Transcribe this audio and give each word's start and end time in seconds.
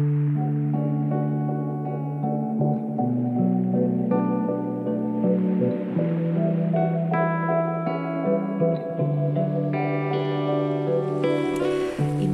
I 0.00 0.02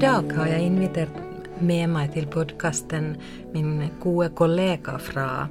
dag 0.00 0.32
har 0.37 0.46
jeg 0.46 0.62
invitert 0.62 1.10
med 1.58 1.88
meg 1.90 2.12
til 2.14 2.26
podkasten 2.30 3.14
min 3.54 3.89
gode 4.03 4.29
kollega 4.39 4.98
fra, 5.03 5.48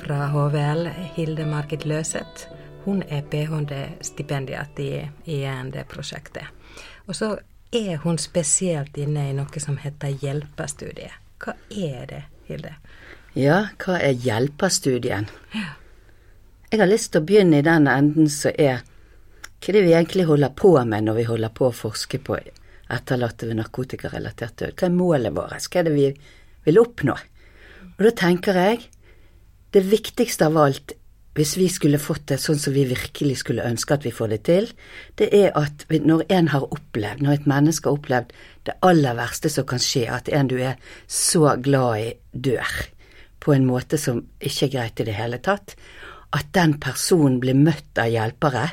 fra 0.00 0.20
HVL, 0.32 0.86
Hilde 1.16 1.44
Margit 1.50 1.84
Løseth. 1.84 2.48
Hun 2.86 3.02
er 3.08 3.22
ph.d.-stipendiat 3.28 4.80
i, 4.80 4.92
i 5.26 5.42
END-prosjektet. 5.44 6.48
Og 7.06 7.18
så 7.18 7.34
er 7.72 7.96
hun 7.96 8.18
spesielt 8.18 8.96
inne 9.00 9.28
i 9.30 9.34
noe 9.36 9.60
som 9.62 9.78
heter 9.80 10.14
hjelperstudiet. 10.22 11.14
Hva 11.42 11.56
er 11.68 12.06
det, 12.06 12.22
Hilde? 12.46 12.76
Ja, 13.34 13.64
hva 13.82 13.98
er 13.98 14.14
hjelperstudien? 14.14 15.26
Jeg 16.72 16.80
har 16.80 16.88
lyst 16.88 17.12
til 17.12 17.22
å 17.22 17.26
begynne 17.26 17.60
i 17.60 17.66
den 17.66 17.88
enden 17.90 18.30
som 18.32 18.54
er 18.54 18.84
hva 19.62 19.70
er 19.70 19.76
det 19.76 19.82
vi 19.86 19.94
egentlig 19.94 20.26
holder 20.26 20.54
på 20.58 20.72
med 20.90 21.06
når 21.06 21.20
vi 21.20 21.24
holder 21.28 21.52
på 21.54 21.68
å 21.68 21.74
forske 21.76 22.18
på 22.26 22.38
etterlatte 22.92 23.46
ved 23.46 23.60
narkotikarelatert 23.60 24.56
død? 24.58 24.72
Hva 24.74 24.88
er 24.88 24.96
målet 24.96 25.36
vårt? 25.36 25.68
Hva 25.68 25.80
er 25.80 25.86
det 25.86 25.92
vi 25.94 26.08
vil 26.66 26.80
oppnå? 26.82 27.14
Og 27.92 28.02
da 28.06 28.12
tenker 28.18 28.58
jeg 28.58 28.80
det 29.72 29.84
viktigste 29.86 30.48
av 30.48 30.58
alt, 30.64 30.94
hvis 31.36 31.54
vi 31.56 31.68
skulle 31.72 32.00
fått 32.02 32.26
det 32.28 32.38
sånn 32.42 32.60
som 32.60 32.74
vi 32.74 32.84
virkelig 32.90 33.38
skulle 33.40 33.64
ønske 33.64 33.96
at 33.96 34.04
vi 34.04 34.12
får 34.12 34.32
det 34.34 34.40
til, 34.48 34.68
det 35.16 35.30
er 35.32 35.54
at 35.56 35.86
når 35.88 36.26
en 36.28 36.50
har 36.52 36.66
opplevd, 36.68 37.24
når 37.24 37.38
et 37.38 37.48
menneske 37.48 37.88
har 37.88 37.96
opplevd 37.96 38.34
det 38.68 38.76
aller 38.84 39.16
verste 39.16 39.50
som 39.52 39.66
kan 39.68 39.80
skje, 39.82 40.04
at 40.12 40.28
en 40.28 40.50
du 40.52 40.58
er 40.60 40.76
så 41.08 41.56
glad 41.56 42.04
i, 42.04 42.10
dør 42.32 42.76
på 43.42 43.56
en 43.56 43.66
måte 43.66 43.98
som 43.98 44.20
ikke 44.38 44.68
er 44.68 44.74
greit 44.76 45.02
i 45.02 45.08
det 45.08 45.16
hele 45.16 45.40
tatt, 45.42 45.74
at 46.32 46.52
den 46.56 46.76
personen 46.80 47.40
blir 47.42 47.56
møtt 47.58 47.98
av 48.00 48.12
hjelpere 48.12 48.68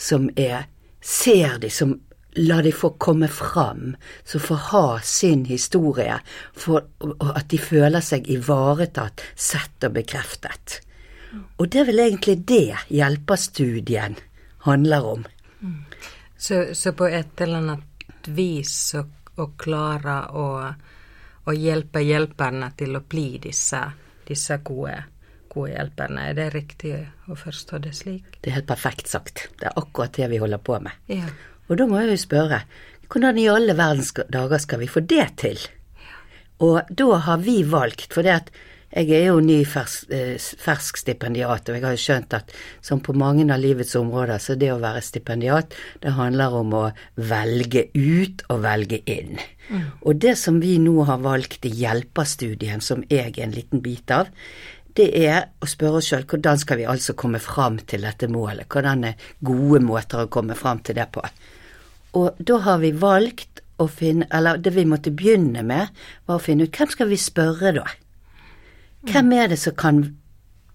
som 0.00 0.28
er 0.40 0.66
ser 1.00 1.60
de, 1.60 1.70
som 1.72 1.94
lar 2.40 2.62
de 2.62 2.72
få 2.72 2.92
komme 3.02 3.28
fram, 3.28 3.94
som 4.24 4.40
får 4.40 4.60
ha 4.70 4.84
sin 5.04 5.44
historie, 5.48 6.20
for 6.52 6.84
at 7.34 7.48
de 7.50 7.58
føler 7.60 8.04
seg 8.04 8.28
ivaretatt, 8.30 9.24
sett 9.34 9.88
og 9.88 9.96
bekreftet. 9.96 10.80
Og 11.32 11.68
det 11.68 11.82
er 11.82 11.88
vel 11.90 12.02
egentlig 12.06 12.36
det 12.48 12.80
hjelperstudien 12.90 14.16
handler 14.66 15.06
om. 15.06 15.24
Så, 16.36 16.74
så 16.74 16.92
på 16.96 17.06
et 17.06 17.40
eller 17.40 17.60
annet 17.60 18.30
vis 18.34 18.74
å, 18.98 19.04
å 19.36 19.46
klare 19.60 20.16
å, 20.36 20.46
å 21.44 21.54
hjelpe 21.56 22.02
hjelperne 22.04 22.72
til 22.76 22.96
å 22.96 23.04
bli 23.06 23.28
disse, 23.42 23.82
disse 24.26 24.60
gode 24.64 24.98
gode 25.50 25.74
hjelperne. 25.74 26.28
Er 26.30 26.38
det 26.38 26.48
riktig 26.54 26.94
å 27.30 27.36
forstå 27.38 27.80
det 27.82 27.94
slik? 27.98 28.38
Det 28.38 28.52
er 28.52 28.60
helt 28.60 28.70
perfekt 28.70 29.10
sagt. 29.10 29.48
Det 29.58 29.68
er 29.70 29.78
akkurat 29.80 30.14
det 30.14 30.30
vi 30.30 30.40
holder 30.42 30.62
på 30.62 30.78
med. 30.82 30.94
Ja. 31.10 31.26
Og 31.68 31.78
da 31.78 31.86
må 31.90 32.00
jeg 32.00 32.14
jo 32.14 32.22
spørre, 32.24 32.62
hvordan 33.10 33.38
i 33.38 33.48
alle 33.50 33.76
verdens 33.78 34.12
dager 34.30 34.62
skal 34.62 34.82
vi 34.82 34.90
få 34.90 35.02
det 35.10 35.26
til? 35.42 35.60
Og 36.62 36.90
da 36.90 37.08
har 37.26 37.40
vi 37.42 37.60
valgt, 37.66 38.12
for 38.14 38.26
det 38.26 38.36
at 38.36 38.52
jeg 38.90 39.10
er 39.14 39.28
jo 39.28 39.38
ny 39.44 39.60
fersk, 39.68 40.10
eh, 40.10 40.34
fersk 40.38 40.98
stipendiat, 40.98 41.68
og 41.68 41.76
jeg 41.76 41.84
har 41.84 41.94
jo 41.94 42.02
skjønt 42.02 42.34
at 42.34 42.50
som 42.82 43.00
på 43.00 43.14
mange 43.14 43.46
av 43.52 43.60
livets 43.62 43.94
områder, 43.94 44.42
så 44.42 44.56
det 44.58 44.72
å 44.72 44.80
være 44.82 45.02
stipendiat, 45.02 45.74
det 46.02 46.16
handler 46.16 46.56
om 46.58 46.74
å 46.74 46.82
velge 47.14 47.86
ut 47.94 48.42
og 48.50 48.64
velge 48.66 49.00
inn. 49.06 49.38
Mm. 49.70 49.86
Og 50.02 50.18
det 50.18 50.36
som 50.38 50.58
vi 50.60 50.78
nå 50.82 51.04
har 51.06 51.22
valgt 51.22 51.64
i 51.64 51.70
hjelperstudien, 51.70 52.82
som 52.82 53.04
jeg 53.08 53.38
er 53.38 53.46
en 53.46 53.54
liten 53.54 53.80
bit 53.80 54.10
av, 54.10 54.26
det 54.98 55.06
er 55.14 55.46
å 55.62 55.68
spørre 55.70 56.00
oss 56.00 56.10
sjøl 56.10 56.26
hvordan 56.26 56.58
skal 56.58 56.80
vi 56.80 56.90
altså 56.90 57.14
komme 57.14 57.38
fram 57.38 57.78
til 57.86 58.02
dette 58.02 58.26
målet, 58.26 58.66
hvordan 58.66 59.06
er 59.12 59.30
gode 59.38 59.84
måter 59.86 60.24
å 60.24 60.30
komme 60.32 60.58
fram 60.58 60.82
til 60.82 60.98
det 60.98 61.06
på. 61.14 61.22
Og 62.18 62.34
da 62.42 62.58
har 62.66 62.82
vi 62.82 62.90
valgt 62.90 63.62
å 63.78 63.86
finne, 63.86 64.26
eller 64.34 64.58
det 64.58 64.74
vi 64.74 64.84
måtte 64.84 65.14
begynne 65.14 65.62
med, 65.62 65.94
var 66.26 66.40
å 66.40 66.42
finne 66.42 66.66
ut 66.66 66.74
hvem 66.74 66.90
skal 66.90 67.08
vi 67.12 67.20
spørre 67.20 67.76
da? 67.78 67.86
Hvem 69.08 69.32
er 69.32 69.48
det 69.52 69.58
som 69.60 69.74
kan 69.78 70.00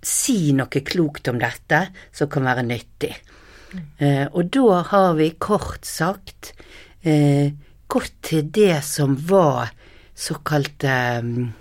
si 0.05 0.53
noe 0.57 0.81
klokt 0.85 1.27
om 1.29 1.39
dette 1.41 1.87
som 2.13 2.29
kan 2.31 2.43
være 2.45 2.63
nyttig? 2.65 3.13
Eh, 3.99 4.25
og 4.31 4.49
da 4.53 4.81
har 4.89 5.13
vi 5.17 5.29
kort 5.41 5.85
sagt 5.85 6.53
eh, 7.03 7.51
gått 7.91 8.13
til 8.29 8.43
det 8.53 8.83
som 8.85 9.15
var 9.29 9.69
såkalte 10.15 11.19
um, 11.19 11.53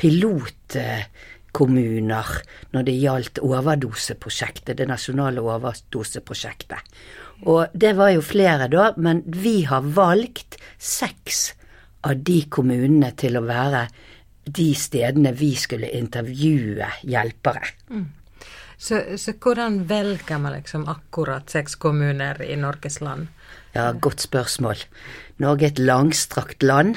pilotkommuner 0.00 2.28
når 2.74 2.82
det 2.88 2.96
gjaldt 2.98 3.38
overdoseprosjektet, 3.46 4.78
det 4.78 4.86
nasjonale 4.90 5.40
overdoseprosjektet. 5.44 6.80
Og 7.48 7.62
det 7.72 7.94
var 7.96 8.10
jo 8.12 8.20
flere 8.24 8.68
da, 8.72 8.92
men 9.00 9.22
vi 9.24 9.64
har 9.70 9.82
valgt 9.96 10.58
seks 10.76 11.54
av 12.04 12.14
de 12.26 12.42
kommunene 12.52 13.10
til 13.16 13.36
å 13.38 13.46
være 13.46 13.86
de 14.56 14.70
stedene 14.78 15.32
vi 15.36 15.52
skulle 15.58 15.90
intervjue 15.98 16.88
hjelpere. 17.06 17.74
Mm. 17.90 18.08
Så, 18.80 19.02
så, 19.20 19.34
hvordan 19.36 19.82
velger 19.90 20.38
man 20.40 20.54
liksom 20.56 20.86
akkurat 20.88 21.52
seks 21.52 21.76
kommuner 21.76 22.40
i 22.40 22.56
Norges 22.56 23.00
land? 23.04 23.28
Ja, 23.74 23.90
godt 23.92 24.24
spørsmål. 24.24 24.80
Norge 25.42 25.68
er 25.68 25.74
et 25.74 25.82
langstrakt 25.84 26.64
land, 26.64 26.96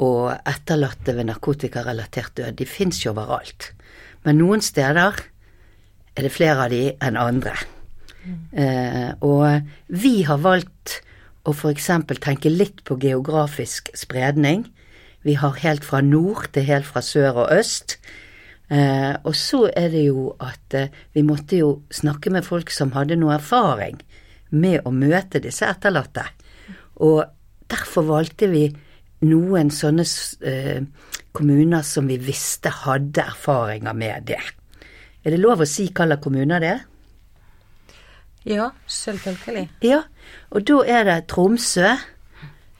og 0.00 0.30
etterlatte 0.48 1.16
ved 1.16 1.28
narkotikarelatert 1.28 2.36
død, 2.38 2.54
de 2.56 2.66
fins 2.66 3.02
jo 3.02 3.12
overalt. 3.12 3.72
Men 4.24 4.38
noen 4.40 4.62
steder 4.64 5.18
er 6.16 6.26
det 6.26 6.32
flere 6.32 6.66
av 6.66 6.72
de 6.72 6.82
enn 7.04 7.18
andre. 7.20 7.56
Mm. 8.22 8.40
Eh, 8.62 9.10
og 9.26 9.98
vi 10.02 10.20
har 10.28 10.40
valgt 10.44 11.00
å 11.48 11.54
f.eks. 11.54 11.90
tenke 12.20 12.52
litt 12.52 12.84
på 12.84 12.98
geografisk 13.00 13.90
spredning. 13.96 14.66
Vi 15.22 15.36
har 15.36 15.58
helt 15.62 15.84
fra 15.84 16.00
nord 16.00 16.48
til 16.54 16.64
helt 16.68 16.88
fra 16.88 17.02
sør 17.04 17.44
og 17.44 17.54
øst. 17.58 17.98
Eh, 18.70 19.14
og 19.24 19.34
så 19.36 19.66
er 19.76 19.88
det 19.92 20.04
jo 20.06 20.30
at 20.40 20.76
eh, 20.78 20.92
vi 21.14 21.24
måtte 21.26 21.58
jo 21.58 21.70
snakke 21.90 22.30
med 22.30 22.46
folk 22.46 22.70
som 22.70 22.92
hadde 22.94 23.18
noe 23.18 23.34
erfaring 23.34 23.98
med 24.50 24.86
å 24.86 24.92
møte 24.94 25.42
disse 25.42 25.66
etterlatte. 25.66 26.24
Og 27.02 27.24
derfor 27.70 28.06
valgte 28.06 28.48
vi 28.50 28.68
noen 29.26 29.72
sånne 29.74 30.06
eh, 30.46 30.84
kommuner 31.36 31.82
som 31.86 32.08
vi 32.08 32.16
visste 32.22 32.72
hadde 32.84 33.26
erfaringer 33.26 33.96
med 33.96 34.30
det. 34.30 34.40
Er 35.24 35.34
det 35.34 35.42
lov 35.42 35.60
å 35.60 35.68
si 35.68 35.90
hvilke 35.90 36.20
kommuner 36.22 36.62
det 36.62 36.70
er? 36.76 36.86
Ja, 38.48 38.70
selvfølgelig. 38.88 39.66
Ja, 39.84 40.04
og 40.48 40.64
da 40.64 40.78
er 40.88 41.04
det 41.04 41.18
Tromsø 41.28 41.90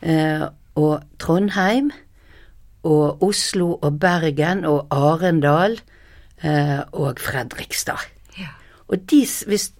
eh, 0.00 0.46
og 0.80 1.02
Trondheim 1.20 1.90
og 2.86 3.22
Oslo 3.22 3.74
og 3.80 3.98
Bergen 4.00 4.64
og 4.68 4.86
Arendal 4.94 5.78
eh, 6.42 6.80
og 6.92 7.20
Fredrikstad. 7.20 8.08
Ja. 8.38 8.48
Og 8.88 9.04
de, 9.10 9.20
hvis, 9.46 9.70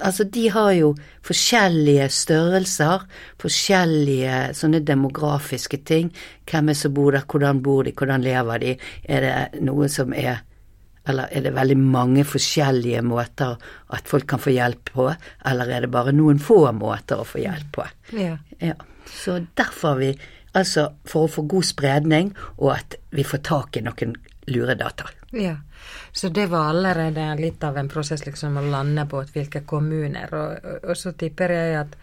altså 0.00 0.24
de 0.24 0.48
har 0.50 0.72
jo 0.78 0.94
forskjellige 1.26 2.08
størrelser, 2.08 3.06
forskjellige 3.42 4.40
sånne 4.56 4.80
demografiske 4.86 5.82
ting. 5.84 6.12
Hvem 6.48 6.72
er 6.72 6.78
som 6.78 6.94
bor 6.96 7.12
der, 7.12 7.26
hvordan 7.28 7.62
bor 7.62 7.84
de, 7.84 7.94
hvordan 7.96 8.24
lever 8.24 8.62
de? 8.64 8.76
Er 9.04 9.26
det 9.26 9.64
noe 9.66 9.88
som 9.92 10.14
er 10.16 10.42
eller 11.06 11.30
er 11.30 11.44
det 11.44 11.52
veldig 11.54 11.76
mange 11.78 12.24
forskjellige 12.26 12.98
måter 13.06 13.52
at 13.94 14.08
folk 14.10 14.26
kan 14.26 14.40
få 14.42 14.50
hjelp 14.56 14.90
på, 14.90 15.04
eller 15.46 15.70
er 15.70 15.84
det 15.84 15.90
bare 15.94 16.10
noen 16.10 16.40
få 16.42 16.64
måter 16.74 17.22
å 17.22 17.26
få 17.28 17.44
hjelp 17.44 17.68
på? 17.76 17.84
Ja. 18.18 18.32
ja. 18.58 18.74
Så 19.06 19.38
derfor 19.54 19.94
har 19.94 20.00
vi 20.00 20.08
Altså 20.56 20.86
for 21.04 21.26
å 21.26 21.32
få 21.32 21.44
god 21.50 21.66
spredning, 21.68 22.32
og 22.56 22.72
at 22.78 22.96
vi 23.12 23.24
får 23.26 23.42
tak 23.44 23.76
i 23.76 23.84
noen 23.84 24.14
luredata. 24.46 25.10
Ja, 25.36 25.56
så 26.12 26.28
det 26.28 26.46
var 26.46 26.70
allerede 26.70 27.34
litt 27.40 27.64
av 27.64 27.76
en 27.76 27.90
prosess 27.92 28.24
liksom 28.26 28.56
å 28.56 28.64
lande 28.70 29.04
på 29.10 29.20
hvilke 29.34 29.64
kommuner. 29.68 30.32
Og, 30.32 30.64
og, 30.64 30.88
og 30.90 30.96
så 30.96 31.12
tipper 31.18 31.52
jeg 31.52 31.76
at, 31.82 31.96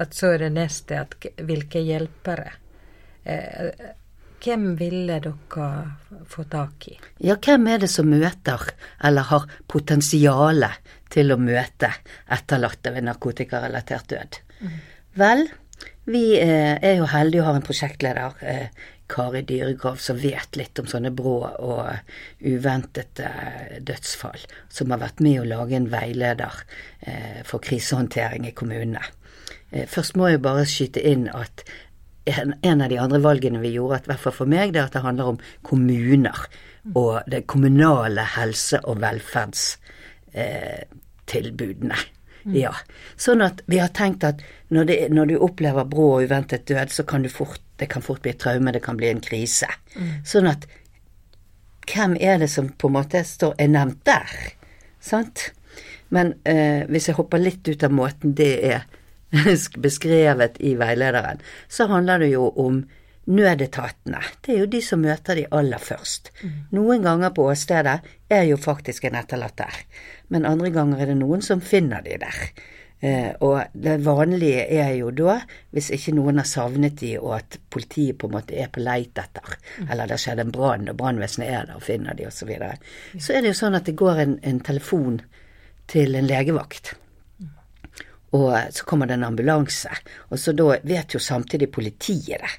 at, 0.00 0.16
så 0.16 0.34
er 0.34 0.46
det 0.46 0.52
neste 0.56 0.98
at 1.04 1.16
hvilke 1.46 1.82
hjelpere. 1.84 2.50
Eh, 3.22 3.90
hvem 4.40 4.70
ville 4.80 5.18
dere 5.20 5.34
få 6.32 6.46
tak 6.48 6.88
i? 6.88 6.96
Ja, 7.28 7.36
hvem 7.36 7.68
er 7.68 7.82
det 7.82 7.90
som 7.92 8.08
møter, 8.08 8.62
eller 9.04 9.28
har 9.28 9.48
potensialet 9.68 10.94
til 11.12 11.34
å 11.34 11.38
møte 11.40 11.92
etterlatte 12.32 12.94
ved 12.94 13.04
narkotikarelatert 13.10 14.08
død? 14.14 14.40
Mm. 14.64 14.78
Vel, 15.20 15.44
vi 16.10 16.24
eh, 16.40 16.76
er 16.82 16.96
jo 16.98 17.06
heldige 17.10 17.44
å 17.44 17.50
ha 17.50 17.58
en 17.58 17.66
prosjektleder, 17.66 18.40
eh, 18.40 18.66
Kari 19.10 19.42
Dyregrav, 19.42 19.98
som 19.98 20.18
vet 20.22 20.56
litt 20.58 20.78
om 20.78 20.86
sånne 20.90 21.10
brå 21.14 21.36
og 21.50 21.86
uventede 22.46 23.30
dødsfall. 23.86 24.42
Som 24.70 24.94
har 24.94 25.02
vært 25.02 25.22
med 25.24 25.42
å 25.42 25.48
lage 25.50 25.78
en 25.78 25.90
veileder 25.90 26.62
eh, 27.00 27.40
for 27.46 27.62
krisehåndtering 27.64 28.46
i 28.46 28.56
kommunene. 28.56 29.02
Først 29.70 30.16
må 30.18 30.26
jeg 30.26 30.40
bare 30.42 30.64
skyte 30.66 30.98
inn 31.06 31.28
at 31.30 31.62
en, 32.26 32.82
av 32.82 32.88
de 32.90 32.96
andre 32.98 33.20
valgene 33.22 33.60
vi 33.62 33.70
gjorde, 33.76 34.00
i 34.02 34.10
hvert 34.10 34.24
fall 34.24 34.34
for 34.34 34.50
meg, 34.50 34.72
det 34.74 34.80
er 34.80 34.88
at 34.88 34.96
det 34.96 35.04
handler 35.04 35.30
om 35.32 35.38
kommuner 35.66 36.38
og 36.98 37.14
det 37.30 37.46
kommunale 37.50 38.24
helse- 38.34 38.82
og 38.82 38.96
velferdstilbudene. 39.04 41.98
Mm. 42.44 42.56
Ja. 42.56 42.72
Sånn 43.20 43.44
at 43.44 43.62
vi 43.70 43.80
har 43.82 43.92
tenkt 43.96 44.24
at 44.26 44.42
når, 44.68 44.88
det, 44.88 44.98
når, 45.12 45.32
du 45.32 45.40
opplever 45.44 45.88
brå 45.88 46.06
og 46.16 46.28
uventet 46.28 46.66
død, 46.70 46.92
så 46.94 47.04
kan 47.08 47.24
du 47.24 47.30
fort, 47.32 47.60
det 47.80 47.90
kan 47.92 48.04
fort 48.04 48.22
bli 48.24 48.32
et 48.34 48.40
traume, 48.40 48.72
det 48.72 48.82
kan 48.84 48.98
bli 49.00 49.10
en 49.10 49.22
krise. 49.24 49.68
Mm. 49.96 50.12
Sånn 50.26 50.50
at 50.50 50.68
hvem 51.90 52.16
er 52.20 52.38
det 52.42 52.50
som 52.52 52.70
på 52.70 52.90
en 52.90 52.96
måte 53.00 53.24
står 53.26 53.56
er 53.58 53.72
nevnt 53.72 54.04
der? 54.06 54.30
Sant? 55.02 55.50
Men 56.14 56.34
eh, 56.44 56.86
hvis 56.90 57.08
jeg 57.10 57.18
hopper 57.18 57.42
litt 57.42 57.66
ut 57.68 57.84
av 57.86 57.94
måten 57.94 58.34
det 58.38 58.52
er 58.72 58.86
beskrevet 59.84 60.58
i 60.60 60.74
veilederen, 60.78 61.42
så 61.68 61.86
handler 61.90 62.24
det 62.24 62.32
jo 62.34 62.48
om 62.58 62.82
nødetatene. 63.30 64.20
Det 64.42 64.54
er 64.54 64.64
jo 64.64 64.70
de 64.70 64.80
som 64.84 65.02
møter 65.04 65.38
de 65.38 65.46
aller 65.54 65.82
først. 65.82 66.32
Mm. 66.42 66.58
Noen 66.76 67.06
ganger 67.06 67.32
på 67.36 67.46
åstedet 67.52 68.00
er 68.30 68.44
jo 68.48 68.58
faktisk 68.60 69.06
en 69.06 69.18
etterlatt 69.20 69.58
der, 69.60 69.80
men 70.28 70.48
andre 70.48 70.72
ganger 70.74 71.02
er 71.02 71.12
det 71.12 71.18
noen 71.20 71.42
som 71.44 71.62
finner 71.64 72.02
de 72.06 72.18
der. 72.22 72.44
Eh, 73.00 73.30
og 73.40 73.62
det 73.72 73.96
vanlige 74.04 74.66
er 74.76 74.90
jo 74.98 75.08
da, 75.16 75.38
hvis 75.72 75.88
ikke 75.96 76.12
noen 76.18 76.42
har 76.42 76.48
savnet 76.48 76.98
de, 77.00 77.14
og 77.20 77.38
at 77.38 77.56
politiet 77.72 78.18
på 78.20 78.28
en 78.28 78.34
måte 78.34 78.58
er 78.60 78.68
på 78.72 78.82
leit 78.84 79.16
etter, 79.18 79.54
mm. 79.56 79.86
eller 79.86 80.04
det 80.04 80.18
har 80.18 80.24
skjedd 80.26 80.42
en 80.44 80.52
brann, 80.52 80.88
og 80.92 80.98
brannvesenet 81.00 81.48
er 81.48 81.70
der 81.70 81.78
og 81.78 81.86
finner 81.86 82.18
de, 82.18 82.26
osv., 82.28 82.42
så, 82.42 82.48
videre, 82.50 82.74
så 83.16 83.32
er 83.32 83.40
det 83.40 83.54
jo 83.54 83.60
sånn 83.62 83.78
at 83.78 83.88
det 83.88 83.96
går 83.96 84.20
en, 84.26 84.34
en 84.44 84.60
telefon 84.66 85.22
til 85.90 86.18
en 86.18 86.28
legevakt. 86.28 86.92
Mm. 87.40 87.54
Og 88.36 88.50
så 88.76 88.88
kommer 88.90 89.08
det 89.08 89.16
en 89.16 89.30
ambulanse, 89.30 89.96
og 90.28 90.42
så 90.42 90.52
da 90.56 90.74
vet 90.84 91.16
jo 91.16 91.22
samtidig 91.24 91.72
politiet 91.72 92.44
det. 92.44 92.52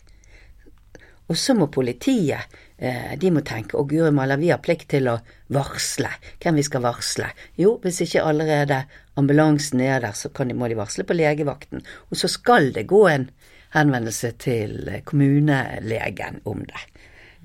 Og 1.32 1.38
så 1.40 1.56
må 1.56 1.70
politiet 1.72 2.52
eh, 2.78 3.14
de 3.20 3.32
må 3.32 3.44
tenke 3.48 3.78
å 3.80 3.86
guri 3.88 4.12
malla, 4.12 4.36
vi 4.40 4.52
har 4.52 4.60
plikt 4.64 4.90
til 4.92 5.08
å 5.08 5.20
varsle. 5.56 6.12
Hvem 6.44 6.60
vi 6.60 6.66
skal 6.68 6.84
varsle? 6.84 7.30
Jo, 7.60 7.78
hvis 7.84 8.02
ikke 8.04 8.26
allerede 8.28 8.84
ambulansen 9.20 9.84
er 9.86 10.04
der, 10.04 10.18
så 10.18 10.32
de, 10.36 10.58
må 10.58 10.68
de 10.68 10.80
varsle 10.80 11.06
på 11.08 11.16
legevakten. 11.16 11.86
Og 12.10 12.20
så 12.20 12.28
skal 12.32 12.74
det 12.76 12.90
gå 12.92 13.06
en 13.08 13.30
henvendelse 13.72 14.34
til 14.44 14.92
kommunelegen 15.08 16.42
om 16.52 16.66
det. 16.68 16.84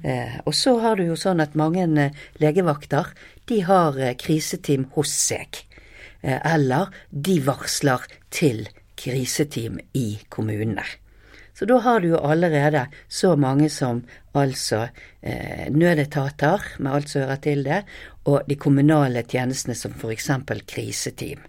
Eh, 0.03 0.41
og 0.45 0.55
så 0.55 0.77
har 0.83 0.99
du 0.99 1.07
jo 1.07 1.17
sånn 1.19 1.41
at 1.45 1.55
mange 1.59 1.87
eh, 1.87 2.27
legevakter 2.43 3.15
de 3.49 3.63
har 3.69 3.97
eh, 4.03 4.17
kriseteam 4.19 4.91
hos 4.97 5.15
seg. 5.15 5.63
Eh, 6.23 6.41
eller 6.43 6.91
de 7.11 7.39
varsler 7.47 8.05
til 8.35 8.67
kriseteam 8.99 9.79
i 9.95 10.09
kommunene. 10.33 10.85
Så 11.57 11.65
da 11.65 11.79
har 11.81 12.01
du 12.01 12.11
jo 12.11 12.21
allerede 12.21 12.87
så 13.09 13.33
mange 13.37 13.71
som 13.73 14.03
altså 14.37 14.89
eh, 15.23 15.71
nødetater, 15.73 16.61
med 16.79 16.93
alt 16.93 17.09
som 17.09 17.25
hører 17.25 17.41
til 17.41 17.65
det, 17.65 17.81
og 18.29 18.45
de 18.49 18.59
kommunale 18.61 19.23
tjenestene 19.25 19.75
som 19.79 19.95
f.eks. 19.97 20.31
kriseteam. 20.69 21.41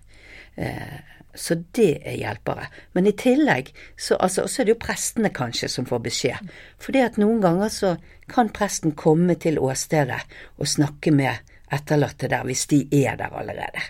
Eh, 0.56 0.96
så 1.38 1.58
det 1.76 2.00
er 2.08 2.16
hjelpere. 2.18 2.70
Men 2.94 3.08
i 3.08 3.14
tillegg 3.14 3.74
så, 3.98 4.16
altså, 4.16 4.48
så 4.48 4.62
er 4.62 4.70
det 4.70 4.74
jo 4.78 4.86
prestene 4.86 5.30
kanskje 5.30 5.70
som 5.70 5.86
får 5.86 6.02
beskjed. 6.08 6.56
Fordi 6.82 7.04
at 7.04 7.20
noen 7.22 7.44
ganger 7.44 7.70
så 7.74 7.94
kan 8.32 8.50
presten 8.50 8.96
komme 8.98 9.36
til 9.36 9.60
åstedet 9.60 10.24
og 10.58 10.72
snakke 10.72 11.14
med 11.14 11.54
etterlatte 11.74 12.30
der 12.32 12.48
hvis 12.48 12.66
de 12.72 12.86
er 13.04 13.20
der 13.20 13.36
allerede. 13.36 13.84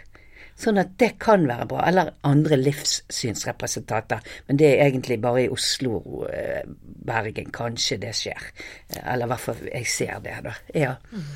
Sånn 0.58 0.80
at 0.82 0.96
det 0.98 1.12
kan 1.22 1.46
være 1.48 1.68
bra. 1.70 1.84
Eller 1.86 2.14
andre 2.28 2.58
livssynsrepresentanter. 2.60 4.24
Men 4.48 4.58
det 4.58 4.72
er 4.72 4.88
egentlig 4.88 5.20
bare 5.22 5.46
i 5.46 5.52
Oslo, 5.54 6.26
eh, 6.32 6.64
Bergen, 7.08 7.52
kanskje 7.54 8.00
det 8.02 8.16
skjer. 8.18 8.50
Eh, 8.90 9.04
eller 9.14 9.28
i 9.28 9.32
hvert 9.34 9.46
fall 9.46 9.62
jeg 9.70 9.92
ser 9.94 10.20
det, 10.26 10.40
da. 10.44 10.58
Ja. 10.74 10.96
Mm. 11.12 11.28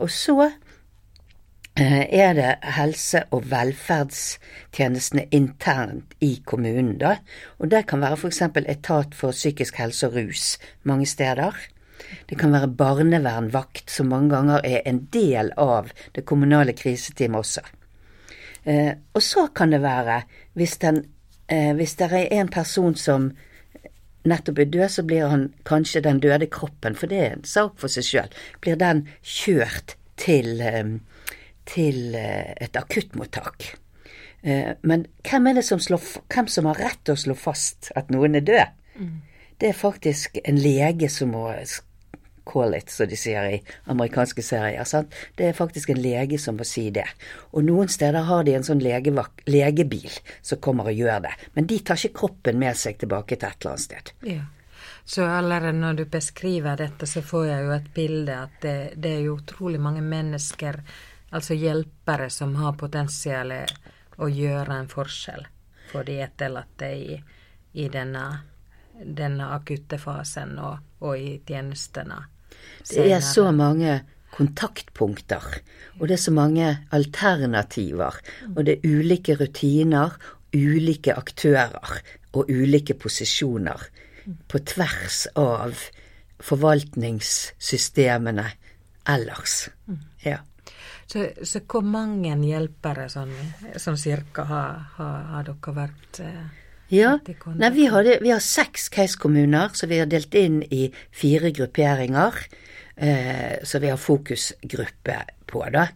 og 0.00 0.10
så 0.10 0.50
er 1.76 2.32
det 2.34 2.58
helse- 2.62 3.24
og 3.30 3.50
velferdstjenestene 3.50 5.26
internt 5.30 6.14
i 6.20 6.42
kommunen, 6.44 6.98
da. 6.98 7.16
Og 7.58 7.70
det 7.70 7.86
kan 7.86 8.00
være 8.00 8.16
f.eks. 8.16 8.42
etat 8.66 9.14
for 9.14 9.32
psykisk 9.32 9.76
helse 9.76 10.06
og 10.06 10.14
rus 10.16 10.58
mange 10.84 11.06
steder. 11.06 11.52
Det 12.28 12.38
kan 12.38 12.52
være 12.52 12.68
barnevernvakt, 12.68 13.90
som 13.90 14.06
mange 14.06 14.30
ganger 14.30 14.60
er 14.64 14.80
en 14.86 15.08
del 15.12 15.52
av 15.56 15.90
det 16.14 16.24
kommunale 16.24 16.72
kriseteamet 16.72 17.38
også. 17.38 17.60
Eh, 18.66 18.92
og 19.14 19.22
så 19.22 19.46
kan 19.54 19.72
det 19.72 19.82
være, 19.82 20.22
hvis, 20.58 20.76
den, 20.82 21.04
eh, 21.48 21.72
hvis 21.78 21.94
det 22.00 22.10
er 22.12 22.40
en 22.40 22.50
person 22.52 22.96
som 22.98 23.30
nettopp 24.26 24.58
er 24.58 24.70
død, 24.74 24.88
så 24.90 25.06
blir 25.06 25.30
han 25.30 25.48
kanskje 25.64 26.02
den 26.02 26.20
døde 26.20 26.50
kroppen, 26.50 26.98
for 26.98 27.06
det 27.06 27.22
er 27.22 27.36
en 27.36 27.46
sak 27.46 27.78
for 27.78 27.92
seg 27.92 28.06
sjøl, 28.06 28.36
blir 28.60 28.78
den 28.80 29.06
kjørt 29.22 29.94
til, 30.18 30.60
eh, 30.60 30.96
til 31.66 32.14
et 32.16 32.76
akuttmottak. 32.76 33.76
Eh, 34.46 34.74
men 34.82 35.06
hvem 35.26 35.46
er 35.50 35.58
det 35.58 35.64
som, 35.66 35.80
slår, 35.82 36.02
hvem 36.30 36.48
som 36.50 36.68
har 36.70 36.78
rett 36.78 37.00
til 37.04 37.16
å 37.16 37.22
slå 37.22 37.34
fast 37.38 37.90
at 37.98 38.12
noen 38.14 38.38
er 38.38 38.44
død? 38.46 38.76
Mm. 39.00 39.14
Det 39.60 39.70
er 39.70 39.78
faktisk 39.78 40.38
en 40.44 40.60
lege 40.60 41.08
som 41.10 41.32
må 41.34 41.48
call 42.46 42.74
it, 42.78 42.90
som 42.90 43.08
de 43.10 43.18
sier 43.18 43.50
i 43.50 43.60
amerikanske 43.92 44.42
serier. 44.44 44.84
Sant? 44.88 45.14
Det 45.36 45.48
er 45.48 45.56
faktisk 45.56 45.92
en 45.92 46.02
lege 46.02 46.38
som 46.38 46.58
må 46.58 46.66
si 46.66 46.88
det. 46.94 47.06
Og 47.52 47.66
noen 47.66 47.90
steder 47.92 48.28
har 48.28 48.44
de 48.46 48.56
en 48.56 48.66
sånn 48.66 48.82
legebil 48.82 50.20
som 50.40 50.62
kommer 50.62 50.90
og 50.90 51.00
gjør 51.00 51.26
det. 51.28 51.34
Men 51.58 51.66
de 51.70 51.80
tar 51.80 52.00
ikke 52.00 52.20
kroppen 52.22 52.60
med 52.62 52.78
seg 52.78 53.00
tilbake 53.02 53.36
til 53.36 53.48
et 53.48 53.58
eller 53.60 53.74
annet 53.74 53.86
sted. 53.88 54.14
Ja. 54.26 54.44
Så 55.08 55.24
allerede 55.24 55.72
når 55.72 55.92
du 55.94 56.04
beskriver 56.04 56.76
dette, 56.76 57.06
så 57.06 57.22
får 57.22 57.44
jeg 57.46 57.64
jo 57.64 57.74
et 57.76 57.92
bilde 57.94 58.38
at 58.42 58.56
det, 58.62 58.78
det 58.96 59.12
er 59.14 59.20
jo 59.28 59.36
utrolig 59.38 59.78
mange 59.80 60.02
mennesker, 60.02 60.80
altså 61.30 61.54
hjelpere, 61.54 62.26
som 62.30 62.56
har 62.58 62.74
potensial 62.80 63.54
å 64.16 64.28
gjøre 64.28 64.80
en 64.80 64.90
forskjell 64.90 65.46
for 65.92 66.06
de 66.08 66.18
etterlatte 66.24 66.90
i, 66.90 67.18
i 67.78 67.88
denne, 67.92 68.24
denne 68.98 69.50
akutte 69.54 69.98
fasen 70.02 70.58
og, 70.58 70.98
og 71.06 71.14
i 71.18 71.36
tjenestene. 71.46 72.18
Det 72.88 73.12
er 73.12 73.24
så 73.24 73.50
mange 73.52 74.00
kontaktpunkter, 74.36 75.44
og 75.98 76.08
det 76.08 76.14
er 76.18 76.24
så 76.26 76.34
mange 76.34 76.72
alternativer, 76.94 78.18
og 78.54 78.66
det 78.66 78.76
er 78.76 78.98
ulike 78.98 79.36
rutiner, 79.40 80.10
ulike 80.56 81.14
aktører 81.16 82.00
og 82.36 82.50
ulike 82.52 82.94
posisjoner 83.00 83.80
på 84.50 84.58
tvers 84.66 85.26
av 85.38 85.74
forvaltningssystemene 86.42 88.44
ellers. 89.08 89.68
Ja. 90.24 90.38
Så, 91.06 91.28
så 91.46 91.60
hvor 91.70 91.84
mange 91.86 92.34
hjelpere 92.44 93.06
sånn, 93.08 93.32
sånn 93.78 93.98
cirka 94.00 94.44
har, 94.50 94.80
har, 94.98 95.20
har 95.32 95.46
dere 95.46 95.74
vært 95.76 96.20
eh, 96.24 96.46
ja, 96.92 97.16
Nei, 97.58 97.70
vi, 97.74 97.88
hadde, 97.90 98.18
vi 98.22 98.30
har 98.30 98.42
seks 98.42 98.88
case-kommuner, 98.94 99.74
så 99.74 99.88
vi 99.90 99.98
har 99.98 100.08
delt 100.10 100.34
inn 100.38 100.60
i 100.70 100.86
fire 101.14 101.50
grupperinger. 101.54 102.38
Eh, 102.96 103.58
så 103.66 103.80
vi 103.82 103.90
har 103.90 104.00
fokusgruppe 104.00 105.18
på, 105.50 105.64
da. 105.74 105.88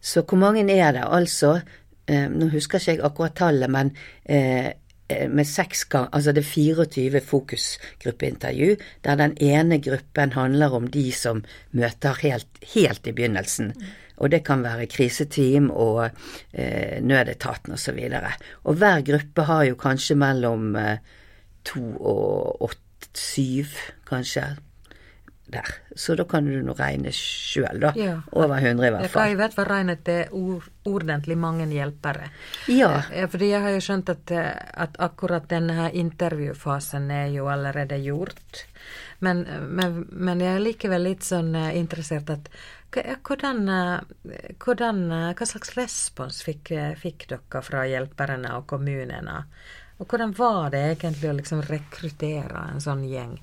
Så 0.00 0.24
hvor 0.24 0.40
mange 0.40 0.64
er 0.72 0.96
det? 0.96 1.04
Altså, 1.04 1.60
eh, 2.08 2.26
nå 2.32 2.48
husker 2.54 2.80
ikke 2.80 2.96
jeg 2.96 3.04
akkurat 3.04 3.36
tallet, 3.38 3.70
men 3.70 3.92
eh, 4.24 4.72
eh 5.08 5.28
med 5.28 5.46
seks 5.48 5.84
gang, 5.88 6.08
altså 6.12 6.32
det 6.32 6.42
er 6.42 6.50
24 6.50 7.20
fokusgruppeintervju, 7.20 8.76
der 9.04 9.14
den 9.16 9.36
ene 9.40 9.78
gruppen 9.80 10.32
handler 10.32 10.74
om 10.74 10.86
de 10.86 11.12
som 11.12 11.44
møter 11.72 12.18
helt, 12.22 12.48
helt 12.74 13.06
i 13.06 13.12
begynnelsen. 13.12 13.72
Mm 13.76 14.07
og 14.18 14.30
det 14.32 14.42
kan 14.46 14.62
være 14.66 14.88
kriseteam 14.90 15.70
og 15.70 16.04
eh, 16.52 16.98
nødetaten 17.02 17.74
osv. 17.76 17.98
Og, 17.98 18.12
så 18.12 18.52
og 18.64 18.80
hver 18.80 19.02
gruppe 19.06 19.46
har 19.50 19.64
jo 19.70 19.78
kanskje 19.78 20.18
mellom 20.18 20.72
eh, 20.76 20.96
to 21.64 21.84
og 21.98 22.70
åtte, 22.70 23.12
syv, 23.18 23.76
kanskje. 24.08 24.56
Der. 25.48 25.64
Så 25.96 26.12
da 26.12 26.26
kan 26.28 26.44
du 26.44 26.58
nå 26.60 26.74
regne 26.76 27.08
sjøl, 27.16 27.78
da. 27.80 27.94
Ja. 27.96 28.18
Over 28.36 28.58
100 28.60 28.84
i 28.84 28.90
hvert 28.92 28.98
fall. 28.98 29.00
Jeg 29.00 29.12
kan 29.14 29.30
i 29.32 29.38
hvert 29.38 29.54
fall 29.56 29.68
regne 29.70 29.94
at 29.96 30.02
det 30.04 30.16
er 30.26 30.34
ordentlig 30.84 31.38
mange 31.40 31.64
hjelpere. 31.72 32.28
Ja. 32.68 32.90
Eh, 33.08 33.24
fordi 33.32 33.48
jeg 33.54 33.64
har 33.64 33.72
jo 33.72 33.80
skjønt 33.86 34.12
at, 34.12 34.34
eh, 34.36 34.50
at 34.84 35.00
akkurat 35.00 35.48
denne 35.48 35.88
intervjufasen 35.96 37.08
er 37.10 37.30
jo 37.32 37.48
allerede 37.48 37.96
gjort. 38.04 38.66
Men, 39.24 39.46
men, 39.72 40.02
men 40.12 40.44
jeg 40.44 40.52
er 40.54 40.66
likevel 40.66 41.08
litt 41.08 41.24
sånn 41.24 41.54
eh, 41.56 41.72
interessert 41.80 42.28
at 42.34 42.52
hvordan, 42.92 43.68
eh, 43.68 44.54
hvordan, 44.58 45.12
eh, 45.12 45.34
hva 45.34 45.46
slags 45.46 45.74
respons 45.76 46.42
fikk, 46.42 46.72
fikk, 46.96 47.28
dere 47.28 47.62
fra 47.62 47.84
hjelperne 47.86 48.54
og 48.56 48.66
kommunene? 48.66 49.44
Og 49.98 50.06
hvordan 50.06 50.34
var 50.38 50.70
det 50.70 50.84
egentlig 50.96 51.30
å 51.30 51.36
liksom 51.36 51.62
rekruttere 51.66 52.70
en 52.72 52.80
sånn 52.80 53.04
gjeng? 53.08 53.38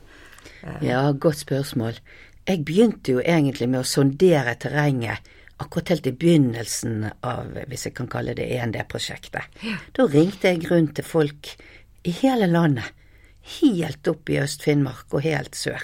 Ja, 0.82 1.12
godt 1.12 1.44
spørsmål. 1.44 2.00
Jeg 2.48 2.64
begynte 2.66 3.12
jo 3.12 3.22
egentlig 3.22 3.68
med 3.70 3.82
å 3.82 3.90
sondere 3.90 4.56
terrenget 4.56 5.20
akkurat 5.60 5.90
helt 5.94 6.08
i 6.08 6.12
begynnelsen 6.12 7.06
av, 7.24 7.56
hvis 7.70 7.88
jeg 7.88 7.96
kan 7.96 8.10
kalle 8.12 8.36
det 8.38 8.48
END-prosjektet. 8.58 9.56
Ja. 9.64 9.78
Da 9.96 10.06
ringte 10.12 10.52
jeg 10.52 10.70
rundt 10.70 10.96
til 10.96 11.08
folk 11.08 11.52
i 12.06 12.14
hele 12.22 12.48
landet 12.52 12.92
helt 13.46 14.08
opp 14.10 14.30
i 14.30 14.40
Øst-Finnmark 14.42 15.14
og 15.14 15.22
helt 15.26 15.58
sør 15.58 15.84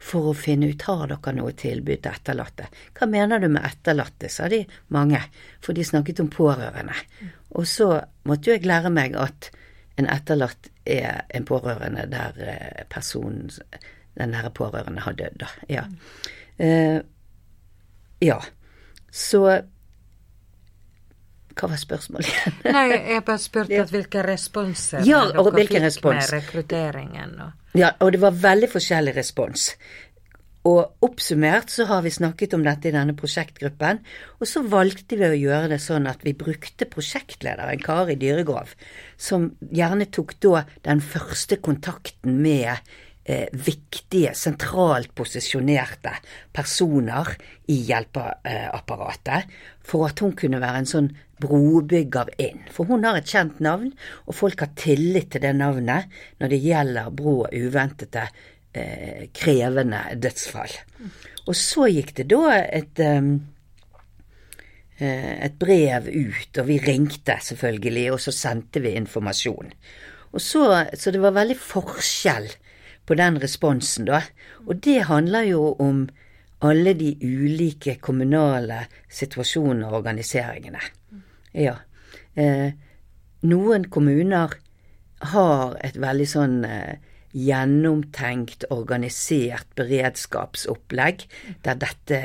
for 0.00 0.30
å 0.30 0.36
finne 0.36 0.70
ut 0.70 0.84
har 0.86 1.08
dere 1.10 1.34
noe 1.36 1.54
tilbud 1.58 2.04
til 2.04 2.12
etterlatte. 2.12 2.68
Hva 2.96 3.08
mener 3.10 3.42
du 3.42 3.48
med 3.50 3.66
etterlatte, 3.66 4.30
sa 4.30 4.48
de 4.48 4.62
mange, 4.94 5.20
for 5.64 5.76
de 5.76 5.86
snakket 5.86 6.22
om 6.22 6.30
pårørende. 6.30 6.94
Og 7.58 7.66
så 7.66 7.92
måtte 8.28 8.50
jo 8.50 8.56
jeg 8.56 8.68
lære 8.70 8.92
meg 8.94 9.18
at 9.18 9.50
en 10.00 10.08
etterlatt 10.10 10.70
er 10.88 11.24
en 11.34 11.46
pårørende 11.48 12.06
der 12.10 12.38
eh, 12.46 12.84
personen, 12.92 13.50
den 14.14 14.32
nære 14.34 14.52
pårørende 14.54 15.02
har 15.04 15.18
dødd, 15.18 15.42
da. 15.42 15.50
Ja. 15.70 15.84
Uh, 16.60 17.00
ja. 18.20 18.38
Så 19.10 19.42
hva 21.56 21.70
var 21.70 21.80
spørsmålet 21.80 22.28
igjen? 22.30 22.60
Nei, 22.76 22.84
jeg 23.14 23.24
bare 23.26 23.42
spurte 23.42 23.86
hvilke 23.92 24.26
responser 24.26 25.08
ja, 25.08 25.24
dere 25.32 25.56
fikk 25.56 25.80
respons. 25.82 26.20
med 26.20 26.36
rekrutteringen. 26.36 27.34
Og... 27.46 27.74
Ja, 27.78 27.94
og 28.00 28.14
det 28.14 28.22
var 28.22 28.38
veldig 28.38 28.70
forskjellig 28.72 29.16
respons. 29.16 29.72
Og 30.68 31.06
oppsummert 31.06 31.72
så 31.72 31.86
har 31.88 32.02
vi 32.04 32.12
snakket 32.12 32.52
om 32.52 32.64
dette 32.66 32.90
i 32.90 32.92
denne 32.92 33.14
prosjektgruppen, 33.16 34.02
og 34.36 34.48
så 34.48 34.60
valgte 34.68 35.16
vi 35.16 35.24
å 35.24 35.38
gjøre 35.38 35.70
det 35.72 35.78
sånn 35.80 36.08
at 36.10 36.20
vi 36.26 36.34
brukte 36.36 36.88
prosjektlederen 36.90 37.80
Kari 37.80 38.18
Dyregrov, 38.20 38.74
som 39.16 39.54
gjerne 39.72 40.10
tok 40.12 40.36
da 40.44 40.66
den 40.84 41.00
første 41.00 41.56
kontakten 41.64 42.42
med 42.44 42.76
eh, 43.30 43.48
viktige, 43.52 44.32
sentralt 44.34 45.12
posisjonerte 45.14 46.12
personer 46.54 47.30
i 47.70 47.78
hjelpeapparatet, 47.88 49.50
for 49.86 50.08
at 50.08 50.22
hun 50.24 50.34
kunne 50.38 50.60
være 50.62 50.82
en 50.82 50.90
sånn 50.90 51.10
brobygger 51.40 52.32
inn. 52.42 52.64
For 52.72 52.90
hun 52.90 53.06
har 53.06 53.20
et 53.20 53.30
kjent 53.30 53.62
navn, 53.64 53.92
og 54.26 54.36
folk 54.36 54.64
har 54.64 54.74
tillit 54.78 55.30
til 55.34 55.44
det 55.46 55.54
navnet 55.56 56.10
når 56.40 56.52
det 56.52 56.64
gjelder 56.64 57.14
brå 57.16 57.36
uventede 57.54 58.26
eh, 58.26 59.30
krevende 59.36 60.02
dødsfall. 60.20 60.76
Og 61.46 61.56
så 61.56 61.88
gikk 61.90 62.12
det 62.18 62.28
da 62.30 62.58
et, 62.60 63.00
um, 63.00 63.32
et 65.00 65.56
brev 65.58 66.10
ut, 66.12 66.58
og 66.60 66.66
vi 66.68 66.76
ringte 66.84 67.38
selvfølgelig, 67.42 68.10
og 68.12 68.20
så 68.20 68.34
sendte 68.36 68.82
vi 68.84 68.92
informasjon. 68.98 69.72
Og 70.30 70.44
så, 70.44 70.66
så 70.94 71.10
det 71.10 71.22
var 71.24 71.34
veldig 71.34 71.56
forskjell 71.58 72.50
på 73.10 73.18
den 73.18 73.40
responsen, 73.42 74.06
da. 74.06 74.22
Og 74.68 74.78
det 74.86 75.08
handler 75.10 75.48
jo 75.48 75.72
om 75.82 76.04
alle 76.62 76.92
de 76.94 77.16
ulike 77.24 77.96
kommunale 78.04 78.84
situasjonene 79.10 79.88
og 79.88 80.02
organiseringene. 80.02 80.82
Ja. 81.56 81.80
Eh, 82.38 82.70
noen 83.50 83.88
kommuner 83.90 84.54
har 85.32 85.74
et 85.82 85.98
veldig 85.98 86.28
sånn 86.28 86.60
eh, 86.68 87.00
gjennomtenkt, 87.34 88.68
organisert 88.70 89.68
beredskapsopplegg 89.78 91.26
der 91.64 91.80
dette 91.82 92.20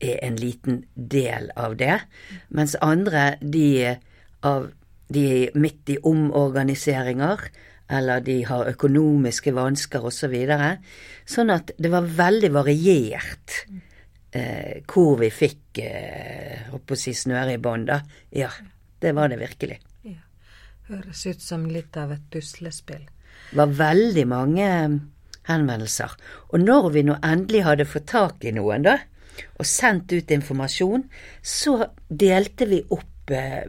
er 0.00 0.18
en 0.24 0.36
liten 0.40 0.84
del 0.94 1.50
av 1.60 1.76
det, 1.80 1.98
mens 2.48 2.76
andre 2.80 3.34
de, 3.40 3.96
av, 4.46 4.70
de 5.12 5.50
midt 5.52 5.92
i 5.92 5.98
omorganiseringer, 6.08 7.50
eller 7.90 8.24
de 8.24 8.40
har 8.48 8.70
økonomiske 8.70 9.52
vansker 9.56 10.04
osv. 10.06 10.18
Så 10.20 10.32
videre. 10.32 10.76
sånn 11.26 11.50
at 11.50 11.72
det 11.78 11.90
var 11.90 12.06
veldig 12.06 12.50
variert 12.54 13.60
eh, 14.32 14.82
hvor 14.86 15.18
vi 15.20 15.30
fikk 15.30 15.80
eh, 15.84 16.70
å 16.70 16.96
si 16.96 17.14
snøre 17.14 17.54
i 17.54 17.62
bånd, 17.62 17.88
da. 17.90 18.00
Ja, 18.30 18.50
det 19.00 19.14
var 19.16 19.28
det 19.32 19.40
virkelig. 19.40 19.80
Ja. 20.02 20.20
Høres 20.90 21.26
ut 21.26 21.42
som 21.42 21.66
litt 21.70 21.96
av 21.96 22.12
et 22.12 22.28
puslespill 22.30 23.08
var 23.56 23.66
veldig 23.66 24.26
mange 24.28 24.66
henvendelser. 25.48 26.14
Og 26.54 26.62
når 26.62 26.90
vi 26.94 27.04
nå 27.06 27.16
endelig 27.26 27.64
hadde 27.66 27.88
fått 27.88 28.10
tak 28.12 28.44
i 28.46 28.54
noen, 28.54 28.86
da, 28.86 28.98
og 29.58 29.66
sendt 29.66 30.12
ut 30.12 30.30
informasjon, 30.34 31.06
så 31.42 31.76
delte 32.08 32.68
vi 32.70 32.82
opp 32.90 33.02
eh, 33.02 33.10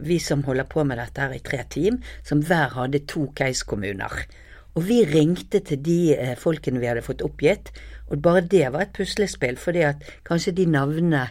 vi 0.02 0.18
som 0.22 0.44
holder 0.46 0.68
på 0.70 0.84
med 0.86 1.00
dette 1.00 1.22
her 1.22 1.34
i 1.36 1.42
tre 1.44 1.62
team, 1.70 2.00
som 2.26 2.42
hver 2.44 2.74
hadde 2.76 3.04
to 3.10 3.28
case-kommuner. 3.38 4.24
Og 4.74 4.86
vi 4.88 5.02
ringte 5.04 5.60
til 5.60 5.80
de 5.84 6.00
eh, 6.16 6.34
folkene 6.38 6.80
vi 6.80 6.88
hadde 6.88 7.04
fått 7.04 7.24
oppgitt, 7.24 7.72
og 8.08 8.22
bare 8.24 8.44
det 8.44 8.66
var 8.72 8.86
et 8.86 8.96
puslespill, 8.96 9.58
fordi 9.60 9.84
at 9.88 10.04
kanskje 10.28 10.54
de 10.56 10.66
navnene 10.68 11.26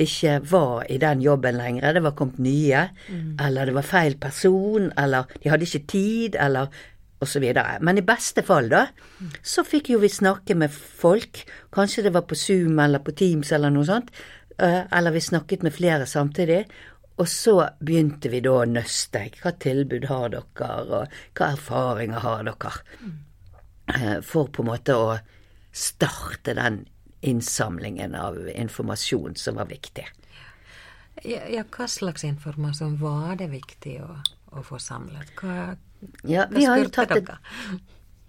ikke 0.00 0.38
var 0.48 0.86
i 0.88 0.96
den 1.00 1.20
jobben 1.20 1.58
lenger, 1.60 1.92
det 1.92 2.02
var 2.04 2.16
kommet 2.16 2.38
nye, 2.40 2.86
mm. 3.08 3.34
eller 3.44 3.68
det 3.68 3.74
var 3.76 3.84
feil 3.84 4.16
person, 4.20 4.88
eller 4.98 5.28
de 5.42 5.52
hadde 5.52 5.68
ikke 5.68 5.86
tid, 5.92 6.38
eller 6.40 6.72
osv. 7.20 7.44
Men 7.84 8.00
i 8.00 8.04
beste 8.06 8.44
fall, 8.46 8.70
da, 8.72 8.86
så 9.44 9.64
fikk 9.66 9.92
jo 9.92 10.00
vi 10.00 10.08
snakke 10.12 10.56
med 10.56 10.72
folk. 10.72 11.42
Kanskje 11.74 12.06
det 12.06 12.14
var 12.16 12.24
på 12.28 12.38
Zoom 12.38 12.80
eller 12.80 13.02
på 13.04 13.12
Teams 13.16 13.52
eller 13.52 13.72
noe 13.74 13.88
sånt. 13.88 14.08
Eh, 14.60 14.82
eller 14.96 15.12
vi 15.12 15.20
snakket 15.24 15.66
med 15.66 15.76
flere 15.76 16.08
samtidig. 16.08 16.64
Og 17.20 17.28
så 17.28 17.56
begynte 17.84 18.30
vi 18.32 18.40
da 18.44 18.54
å 18.62 18.68
nøste. 18.68 19.26
Hva 19.42 19.52
tilbud 19.60 20.06
har 20.08 20.30
dere, 20.32 20.70
og 20.80 21.18
hva 21.36 21.50
erfaringer 21.52 22.24
har 22.24 22.46
dere? 22.48 22.72
Eh, 23.92 24.16
for 24.24 24.48
på 24.48 24.64
en 24.64 24.70
måte 24.70 24.96
å 24.96 25.18
starte 25.72 26.54
den 26.56 26.84
innsamlingen 27.20 28.14
av 28.16 28.38
informasjon 28.48 29.36
som 29.36 29.60
var 29.60 29.68
viktig. 29.68 30.06
Ja, 31.22 31.44
ja 31.44 31.64
hva 31.68 31.88
slags 31.88 32.24
informasjon 32.24 32.96
var 33.02 33.36
det 33.40 33.50
viktig 33.52 33.98
å, 34.06 34.14
å 34.56 34.64
få 34.64 34.80
samlet? 34.80 35.34
Hva, 35.36 35.74
ja, 36.24 36.46
vi 36.48 36.64
har, 36.64 36.80
et, 36.80 37.32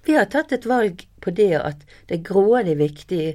vi 0.05 0.15
har 0.17 0.29
tatt 0.31 0.53
et 0.55 0.65
valg 0.69 1.03
på 1.21 1.33
det 1.37 1.53
at 1.59 1.83
det 2.09 2.17
er 2.17 2.25
grådig 2.25 2.77
viktig 2.79 3.25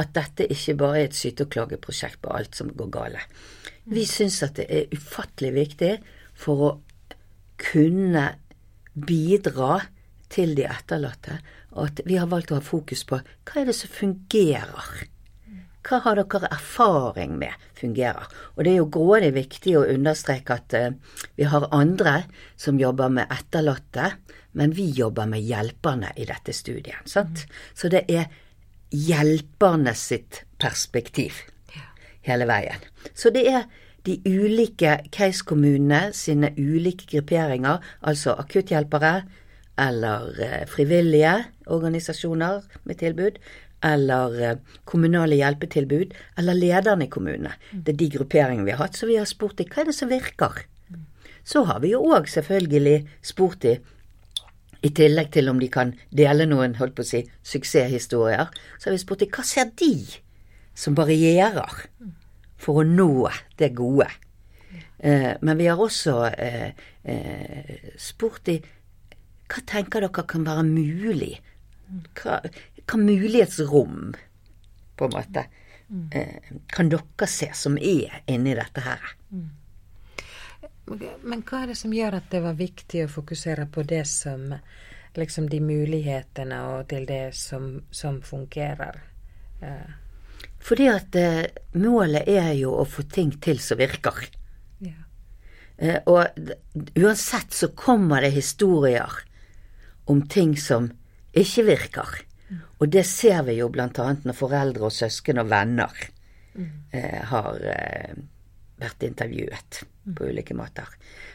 at 0.00 0.14
dette 0.16 0.46
ikke 0.50 0.76
bare 0.80 1.02
er 1.02 1.10
et 1.10 1.18
syte- 1.18 1.44
og 1.44 1.52
klageprosjekt 1.52 2.22
på 2.24 2.32
alt 2.32 2.56
som 2.56 2.72
går 2.72 2.90
gale. 2.94 3.24
Vi 3.84 4.06
mm. 4.06 4.12
syns 4.14 4.42
at 4.46 4.56
det 4.60 4.68
er 4.68 4.94
ufattelig 4.94 5.52
viktig 5.58 5.92
for 6.34 6.64
å 6.68 6.70
kunne 7.60 8.30
bidra 8.94 9.82
til 10.32 10.54
de 10.56 10.64
etterlatte, 10.66 11.38
at 11.78 12.00
vi 12.06 12.16
har 12.18 12.30
valgt 12.30 12.54
å 12.54 12.58
ha 12.58 12.64
fokus 12.64 13.04
på 13.06 13.20
hva 13.20 13.60
er 13.60 13.68
det 13.68 13.76
som 13.76 13.92
fungerer 13.92 15.04
hva 15.84 16.00
har 16.04 16.16
dere 16.16 16.48
erfaring 16.48 17.34
med 17.40 17.52
fungerer? 17.76 18.28
Og 18.56 18.64
det 18.64 18.72
er 18.72 18.78
jo 18.80 18.90
grådig 18.92 19.34
viktig 19.36 19.74
å 19.76 19.86
understreke 19.92 20.56
at 20.56 20.76
uh, 20.78 21.18
vi 21.36 21.48
har 21.50 21.68
andre 21.76 22.22
som 22.56 22.80
jobber 22.80 23.12
med 23.12 23.32
etterlatte, 23.32 24.14
men 24.54 24.74
vi 24.74 24.88
jobber 24.94 25.28
med 25.30 25.44
hjelperne 25.44 26.12
i 26.16 26.26
dette 26.28 26.54
studiet. 26.54 27.02
Sant? 27.10 27.44
Mm. 27.44 27.62
Så 27.74 27.90
det 27.92 28.04
er 28.08 28.30
hjelperne 28.94 29.94
sitt 29.98 30.44
perspektiv 30.62 31.42
hele 32.24 32.46
veien. 32.48 32.84
Så 33.14 33.32
det 33.34 33.44
er 33.50 33.66
de 34.04 34.18
ulike 34.28 34.98
case-kommunene 35.12 36.12
sine 36.16 36.52
ulike 36.58 37.08
grupperinger, 37.10 37.82
altså 38.04 38.36
akutthjelpere 38.40 39.14
eller 39.80 40.28
uh, 40.38 40.64
frivillige 40.70 41.34
organisasjoner 41.66 42.62
med 42.84 43.00
tilbud, 43.00 43.40
eller 43.84 44.36
eh, 44.40 44.60
kommunale 44.88 45.36
hjelpetilbud, 45.36 46.14
eller 46.40 46.56
lederne 46.56 47.04
i 47.04 47.10
kommunene. 47.12 47.50
Det 47.72 47.92
er 47.92 47.98
de 48.00 48.06
grupperingene 48.14 48.64
vi 48.64 48.72
har 48.72 48.80
hatt. 48.86 48.96
Så 48.96 49.08
vi 49.10 49.18
har 49.18 49.28
spurt 49.28 49.58
dem 49.58 49.68
hva 49.68 49.82
er 49.82 49.90
det 49.90 49.96
som 49.96 50.08
virker. 50.08 50.62
Så 51.44 51.66
har 51.68 51.82
vi 51.82 51.90
jo 51.92 52.00
òg 52.08 52.30
selvfølgelig 52.32 53.02
spurt 53.20 53.60
dem, 53.60 53.82
i 54.84 54.90
tillegg 54.92 55.32
til 55.32 55.48
om 55.48 55.60
de 55.62 55.70
kan 55.72 55.94
dele 56.12 56.46
noen 56.48 56.76
holdt 56.78 56.96
på 56.98 57.04
å 57.04 57.08
si, 57.08 57.22
suksesshistorier, 57.46 58.52
så 58.78 58.88
har 58.88 58.96
vi 58.96 59.00
spurt 59.02 59.24
dem 59.24 59.32
hva 59.32 59.46
ser 59.46 59.72
de 59.80 59.94
som 60.76 60.96
barrierer 60.98 61.86
for 62.60 62.82
å 62.82 62.86
nå 62.88 63.30
det 63.60 63.72
gode. 63.76 64.10
Eh, 64.98 65.32
men 65.40 65.58
vi 65.60 65.68
har 65.68 65.80
også 65.80 66.18
eh, 66.32 66.70
eh, 67.02 67.90
spurt 68.00 68.44
dem 68.48 68.64
hva 69.50 69.60
tenker 69.68 70.04
dere 70.04 70.24
kan 70.28 70.46
være 70.46 70.64
mulig? 70.66 71.34
Hva, 72.18 72.40
hva 72.88 73.00
mulighetsrom, 73.00 74.14
på 74.96 75.08
en 75.08 75.12
måte, 75.12 75.44
mm. 75.88 76.06
eh, 76.16 76.54
kan 76.72 76.90
dere 76.92 77.28
se 77.30 77.50
som 77.56 77.76
er 77.78 78.22
inni 78.30 78.56
dette 78.56 78.84
her? 78.84 79.12
Mm. 80.88 81.02
Men 81.24 81.42
hva 81.48 81.62
er 81.62 81.72
det 81.72 81.78
som 81.80 81.92
gjør 81.94 82.18
at 82.18 82.30
det 82.32 82.42
var 82.44 82.56
viktig 82.58 83.04
å 83.04 83.12
fokusere 83.12 83.66
på 83.72 83.84
det 83.88 84.04
som 84.08 84.50
liksom 85.14 85.46
de 85.48 85.60
mulighetene 85.62 86.58
og 86.74 86.88
til 86.90 87.06
det 87.08 87.34
som, 87.38 87.78
som 87.90 88.20
fungerer? 88.22 89.00
Eh. 89.62 89.92
Fordi 90.64 90.88
at 90.92 91.16
eh, 91.20 91.44
målet 91.80 92.28
er 92.28 92.52
jo 92.58 92.74
å 92.80 92.88
få 92.88 93.06
ting 93.08 93.34
til 93.44 93.60
som 93.60 93.80
virker. 93.80 94.26
Ja. 94.84 94.98
Eh, 95.76 96.00
og 96.04 97.00
uansett 97.00 97.56
så 97.56 97.70
kommer 97.76 98.24
det 98.24 98.34
historier 98.36 99.24
om 100.10 100.24
ting 100.28 100.56
som 100.60 100.90
ikke 101.32 101.66
virker. 101.68 102.20
Og 102.78 102.90
det 102.92 103.06
ser 103.08 103.42
vi 103.46 103.56
jo 103.58 103.70
blant 103.72 103.98
annet 104.02 104.26
når 104.28 104.36
foreldre 104.36 104.88
og 104.88 104.92
søsken 104.94 105.40
og 105.40 105.48
venner 105.50 105.94
mm. 106.54 106.70
eh, 106.92 107.20
har 107.30 107.60
eh, 107.72 108.16
vært 108.82 109.06
intervjuet 109.08 109.80
mm. 109.80 109.93
På 110.04 110.28
ulike 110.30 110.54
måter. 110.54 110.88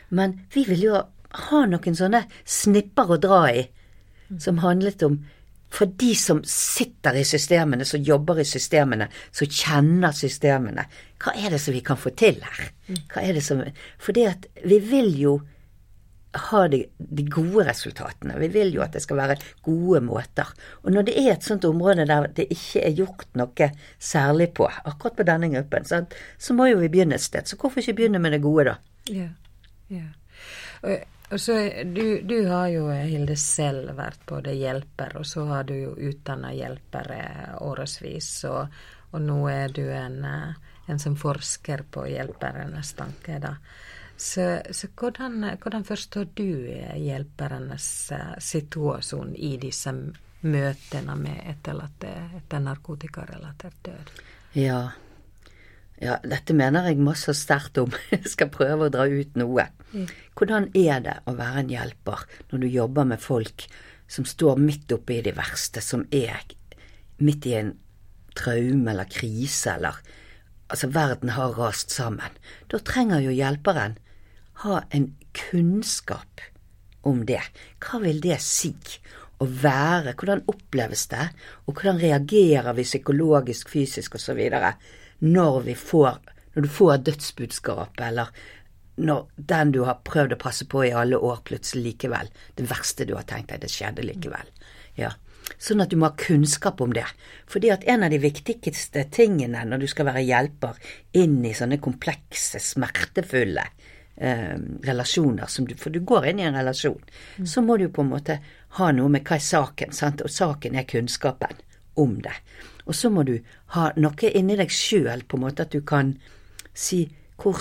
Men 0.10 0.40
vi 0.54 0.66
vil 0.70 0.86
jo 0.90 1.02
ha 1.50 1.66
noen 1.70 1.98
sånne 1.98 2.24
snipper 2.46 3.12
å 3.14 3.22
dra 3.22 3.42
i 3.54 3.66
som 4.42 4.62
handlet 4.62 5.04
om 5.06 5.20
for 5.70 5.86
de 6.02 6.16
som 6.18 6.42
sitter 6.50 7.20
i 7.20 7.26
systemene, 7.26 7.86
som 7.86 8.02
jobber 8.02 8.42
i 8.42 8.46
systemene, 8.48 9.06
som 9.32 9.46
kjenner 9.46 10.16
systemene, 10.18 10.86
hva 11.22 11.36
er 11.38 11.54
det 11.54 11.60
som 11.62 11.76
vi 11.76 11.84
kan 11.86 12.00
få 12.00 12.10
til 12.18 12.40
her? 12.42 12.72
Hva 13.12 13.22
er 13.22 13.38
det 13.38 13.44
som 13.46 13.62
For 14.02 14.18
det 14.18 14.26
at 14.26 14.48
vi 14.66 14.80
vil 14.82 15.14
jo 15.20 15.36
ha 16.34 16.68
de, 16.68 16.84
de, 16.98 17.24
gode 17.26 17.64
resultatene. 17.66 18.38
Vi 18.38 18.48
vil 18.54 18.74
jo 18.76 18.84
at 18.86 18.94
det 18.94 19.02
skal 19.02 19.18
være 19.18 19.38
gode 19.66 20.02
måter. 20.06 20.52
Og 20.84 20.92
når 20.94 21.08
det 21.08 21.16
er 21.18 21.32
et 21.34 21.46
sånt 21.46 21.66
område 21.66 22.06
der 22.10 22.28
det 22.38 22.46
ikke 22.54 22.84
er 22.86 22.98
gjort 22.98 23.26
noe 23.40 23.70
særlig 23.98 24.52
på, 24.58 24.70
akkurat 24.70 25.18
på 25.18 25.26
denne 25.26 25.50
gruppen, 25.54 25.88
så, 25.90 26.04
så 26.38 26.54
må 26.54 26.70
jo 26.70 26.82
vi 26.84 26.92
begynne 26.94 27.18
et 27.18 27.26
sted. 27.26 27.50
Så 27.50 27.58
hvorfor 27.58 27.82
ikke 27.82 27.98
begynne 28.02 28.22
med 28.22 28.38
det 28.38 28.44
gode, 28.46 28.70
da? 28.70 28.78
Ja, 29.10 29.30
ja. 29.90 30.06
Og, 30.86 31.40
så 31.42 31.58
du, 31.86 32.22
du, 32.26 32.38
har 32.50 32.70
jo, 32.74 32.88
Hilde, 32.90 33.36
selv 33.38 33.92
vært 33.98 34.22
både 34.30 34.54
hjelper, 34.58 35.18
og 35.20 35.28
så 35.30 35.46
har 35.50 35.68
du 35.70 35.76
jo 35.76 35.92
utdanna 35.94 36.54
hjelpere 36.58 37.20
årevis, 37.66 38.32
og, 38.50 38.80
og, 39.12 39.20
nå 39.22 39.44
er 39.52 39.74
du 39.74 39.84
en, 39.94 40.24
en 40.26 41.02
som 41.02 41.18
forsker 41.18 41.86
på 41.94 42.08
hjelpernes 42.10 42.96
tanker, 42.98 43.42
da. 43.46 43.54
Så, 44.20 44.62
så 44.76 44.88
hvordan, 45.00 45.46
hvordan, 45.64 45.86
forstår 45.88 46.26
du 46.36 46.50
hjelpernes 47.00 47.86
eh, 48.12 48.34
situasjon 48.44 49.32
i 49.36 49.54
disse 49.62 49.94
møtene 50.44 51.16
med 51.16 51.38
etterlatte 51.48 52.12
etter 52.42 52.66
narkotikarelatert 52.66 53.78
død? 53.88 54.12
Ja. 54.60 54.82
ja, 56.04 56.18
dette 56.28 56.56
mener 56.58 56.90
jeg 56.90 57.00
masse 57.00 57.32
sterkt 57.38 57.80
om. 57.80 57.96
Jeg 58.12 58.28
skal 58.34 58.52
prøve 58.52 58.90
å 58.90 58.92
dra 58.92 59.06
ut 59.08 59.40
noe. 59.40 59.70
Hvordan 60.36 60.68
er 60.76 61.00
det 61.06 61.16
å 61.24 61.38
være 61.40 61.64
en 61.64 61.72
hjelper 61.72 62.26
når 62.52 62.66
du 62.66 62.68
jobber 62.68 63.08
med 63.14 63.24
folk 63.24 63.70
som 64.12 64.28
står 64.28 64.60
midt 64.60 64.92
oppe 64.92 65.16
i 65.16 65.24
det 65.24 65.38
verste, 65.38 65.80
som 65.86 66.04
er 66.12 66.44
midt 67.24 67.48
i 67.48 67.56
en 67.56 67.72
traume 68.36 68.92
eller 68.92 69.08
krise, 69.08 69.78
eller 69.78 69.96
altså 70.68 70.92
verden 70.92 71.34
har 71.40 71.56
rast 71.56 71.96
sammen. 71.96 72.36
Da 72.68 72.84
trenger 72.84 73.24
jo 73.24 73.32
hjelperen 73.32 73.96
ha 74.64 74.84
en 74.90 75.16
kunnskap 75.32 76.42
om 77.08 77.24
det. 77.26 77.42
Hva 77.80 78.02
vil 78.04 78.20
det 78.24 78.40
si 78.44 78.74
å 79.40 79.48
være? 79.48 80.16
Hvordan 80.20 80.44
oppleves 80.52 81.06
det? 81.12 81.30
Og 81.66 81.78
hvordan 81.78 82.02
reagerer 82.02 82.76
vi 82.76 82.88
psykologisk, 82.88 83.72
fysisk 83.72 84.20
osv. 84.20 84.42
når 85.20 85.62
vi 85.68 85.76
når 86.54 86.62
du 86.66 86.68
får 86.68 86.98
dødsbudskapet, 86.98 88.02
eller 88.08 88.28
når 88.96 89.28
den 89.36 89.72
du 89.72 89.84
har 89.88 90.02
prøvd 90.04 90.36
å 90.36 90.42
passe 90.42 90.66
på 90.68 90.84
i 90.84 90.92
alle 90.92 91.16
år, 91.16 91.40
plutselig 91.48 91.84
likevel 91.84 92.28
Det 92.56 92.66
verste 92.68 93.06
du 93.06 93.14
har 93.16 93.24
tenkt 93.24 93.54
deg, 93.54 93.62
det 93.62 93.72
skjedde 93.72 94.04
likevel. 94.04 94.50
Ja. 94.96 95.14
Sånn 95.58 95.80
at 95.82 95.90
du 95.90 95.96
må 95.98 96.10
ha 96.10 96.18
kunnskap 96.20 96.82
om 96.82 96.92
det. 96.94 97.06
Fordi 97.48 97.72
at 97.72 97.86
en 97.88 98.04
av 98.04 98.12
de 98.12 98.20
viktigste 98.20 99.06
tingene 99.12 99.64
når 99.66 99.86
du 99.86 99.88
skal 99.88 100.10
være 100.10 100.26
hjelper 100.28 100.76
inn 101.16 101.40
i 101.48 101.56
sånne 101.56 101.80
komplekse, 101.80 102.60
smertefulle 102.60 103.64
eh, 104.20 104.56
relasjoner, 104.86 105.50
du, 105.68 105.76
for 105.80 105.96
du 105.96 106.00
går 106.00 106.30
inn 106.32 106.42
i 106.44 106.48
en 106.48 106.58
relasjon, 106.60 107.00
mm. 107.38 107.48
så 107.48 107.64
må 107.66 107.78
du 107.78 107.88
på 107.90 108.04
en 108.06 108.12
måte 108.14 108.40
ha 108.80 108.92
noe 108.96 109.12
med 109.12 109.26
hva 109.28 109.40
er 109.40 109.46
saken, 109.46 109.96
sant? 109.96 110.22
og 110.26 110.34
saken 110.34 110.78
er 110.78 110.88
kunnskapen 110.90 111.64
om 112.00 112.20
det. 112.24 112.36
Og 112.90 112.96
så 112.96 113.12
må 113.14 113.24
du 113.28 113.38
ha 113.76 113.90
noe 114.02 114.34
inni 114.34 114.58
deg 114.60 114.72
sjøl, 114.74 115.26
på 115.28 115.38
en 115.38 115.46
måte 115.48 115.66
at 115.66 115.74
du 115.76 115.82
kan 115.86 116.16
si 116.74 117.06
hvor, 117.40 117.60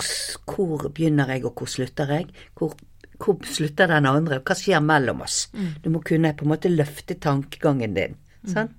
hvor 0.49 0.89
begynner 0.91 1.29
jeg, 1.33 1.45
og 1.47 1.59
hvor 1.59 1.69
slutter 1.71 2.09
jeg? 2.11 2.27
Hvor, 2.57 2.73
hvor 3.19 3.37
slutter 3.47 3.91
den 3.91 4.07
andre? 4.09 4.41
Hva 4.43 4.57
skjer 4.57 4.81
mellom 4.83 5.23
oss? 5.23 5.45
Mm. 5.53 5.69
Du 5.83 5.91
må 5.93 6.01
kunne 6.05 6.33
på 6.35 6.47
en 6.47 6.51
måte 6.51 6.71
løfte 6.71 7.15
tankegangen 7.15 7.95
din. 7.95 8.17
Mm. 8.47 8.69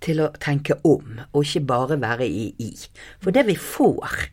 Til 0.00 0.22
å 0.24 0.30
tenke 0.40 0.78
om, 0.88 1.20
og 1.32 1.44
ikke 1.44 1.64
bare 1.68 1.98
være 2.00 2.28
i 2.28 2.46
i. 2.64 2.70
For 3.20 3.34
det 3.34 3.44
vi 3.48 3.56
får 3.60 4.28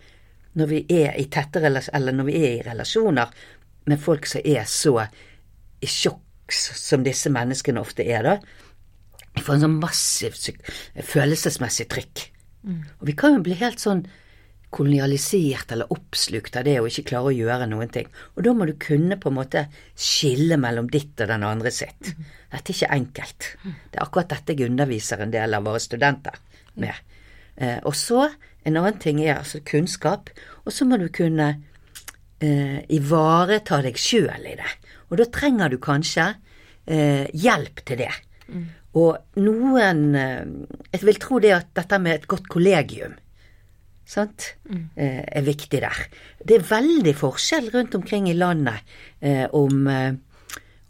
når 0.59 0.71
vi 0.71 0.83
er 0.99 1.17
i 1.19 1.27
tette 1.31 1.61
eller 1.63 2.15
når 2.15 2.27
vi 2.27 2.37
er 2.39 2.55
i 2.57 2.63
relasjoner 2.67 3.35
med 3.89 4.01
folk 4.01 4.27
som 4.29 4.45
er 4.45 4.65
så 4.69 4.95
i 5.79 5.89
sjokk 5.89 6.53
som 6.53 7.05
disse 7.05 7.29
menneskene 7.31 7.81
ofte 7.81 8.05
er, 8.05 8.25
da, 8.25 8.37
vi 9.35 9.43
får 9.45 9.55
en 9.55 9.65
sånn 9.67 9.77
massivt 9.81 10.49
følelsesmessig 11.05 11.85
trykk. 11.91 12.23
Mm. 12.65 12.81
Og 12.99 13.05
vi 13.07 13.15
kan 13.17 13.37
jo 13.37 13.45
bli 13.45 13.55
helt 13.59 13.79
sånn 13.81 14.03
kolonialisert 14.73 15.71
eller 15.73 15.89
oppslukt 15.93 16.57
av 16.59 16.65
det 16.67 16.75
og 16.81 16.89
ikke 16.91 17.07
klare 17.11 17.31
å 17.31 17.37
gjøre 17.37 17.69
noen 17.71 17.89
ting. 17.93 18.09
Og 18.35 18.43
da 18.45 18.53
må 18.53 18.67
du 18.69 18.75
kunne 18.81 19.17
på 19.21 19.31
en 19.31 19.37
måte 19.39 19.63
skille 19.97 20.59
mellom 20.61 20.89
ditt 20.93 21.15
og 21.23 21.31
den 21.31 21.45
andre 21.47 21.71
sitt. 21.73 22.11
Mm. 22.11 22.27
Dette 22.51 22.73
er 22.73 22.75
ikke 22.75 22.91
enkelt. 22.97 23.47
Mm. 23.63 23.79
Det 23.89 23.97
er 23.97 24.05
akkurat 24.05 24.35
dette 24.35 24.57
jeg 24.57 24.69
underviser 24.69 25.23
en 25.25 25.33
del 25.33 25.57
av 25.57 25.65
våre 25.65 25.81
studenter 25.81 26.37
med. 26.81 27.17
Eh, 27.57 27.79
og 27.81 27.97
så 27.97 28.27
en 28.67 28.77
annen 28.77 28.99
ting 29.01 29.21
er 29.23 29.39
altså 29.39 29.63
kunnskap, 29.65 30.29
og 30.69 30.75
så 30.75 30.85
må 30.85 30.99
du 31.01 31.07
kunne 31.09 31.49
eh, 32.37 32.81
ivareta 32.93 33.81
deg 33.81 33.97
sjøl 33.97 34.45
i 34.45 34.57
det. 34.59 34.73
Og 35.09 35.17
da 35.17 35.25
trenger 35.33 35.73
du 35.73 35.79
kanskje 35.81 36.27
eh, 36.85 37.25
hjelp 37.33 37.81
til 37.89 38.03
det. 38.03 38.11
Mm. 38.49 38.67
Og 38.99 39.41
noen 39.41 40.03
eh, 40.17 40.45
Jeg 40.93 41.07
vil 41.09 41.19
tro 41.21 41.41
det 41.41 41.55
at 41.57 41.73
dette 41.77 41.99
med 42.01 42.19
et 42.19 42.29
godt 42.29 42.45
kollegium 42.49 43.17
sant, 44.09 44.55
mm. 44.65 44.85
eh, 44.97 45.21
er 45.37 45.45
viktig 45.45 45.81
der. 45.83 45.99
Det 46.41 46.57
er 46.57 46.65
veldig 46.65 47.13
forskjell 47.17 47.69
rundt 47.75 47.97
omkring 47.99 48.29
i 48.29 48.37
landet 48.37 48.81
eh, 49.21 49.45
om, 49.53 49.85
eh, 49.85 50.15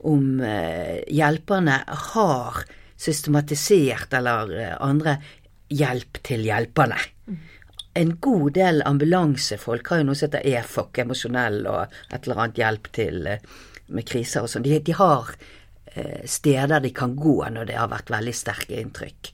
om 0.07 0.39
hjelperne 0.39 1.81
har 2.13 2.63
systematisert 2.99 4.15
eller 4.15 4.55
andre 4.79 5.17
hjelp 5.67 6.21
til 6.23 6.47
hjelperne. 6.47 6.99
Mm 7.27 7.39
en 7.99 8.15
god 8.23 8.53
del 8.55 8.83
ambulansefolk 8.87 9.91
har 9.91 10.01
jo 10.01 10.09
noe 10.09 10.17
som 10.17 10.29
heter 10.29 10.45
EFOK, 10.47 11.01
emosjonell 11.03 11.63
og 11.67 11.95
et 12.09 12.19
eller 12.21 12.43
annet 12.43 12.61
hjelp 12.61 12.91
til 12.95 13.27
eh, 13.27 13.47
med 13.95 14.07
kriser 14.07 14.45
og 14.45 14.51
sånn. 14.51 14.65
De, 14.65 14.77
de, 14.85 14.95
har 14.95 15.31
eh, 15.93 16.21
steder 16.29 16.83
de 16.83 16.93
kan 16.95 17.15
gå 17.19 17.37
når 17.55 17.71
det 17.71 17.79
har 17.79 17.91
vært 17.91 18.13
veldig 18.13 18.35
sterke 18.35 18.77
inntrykk. 18.79 19.31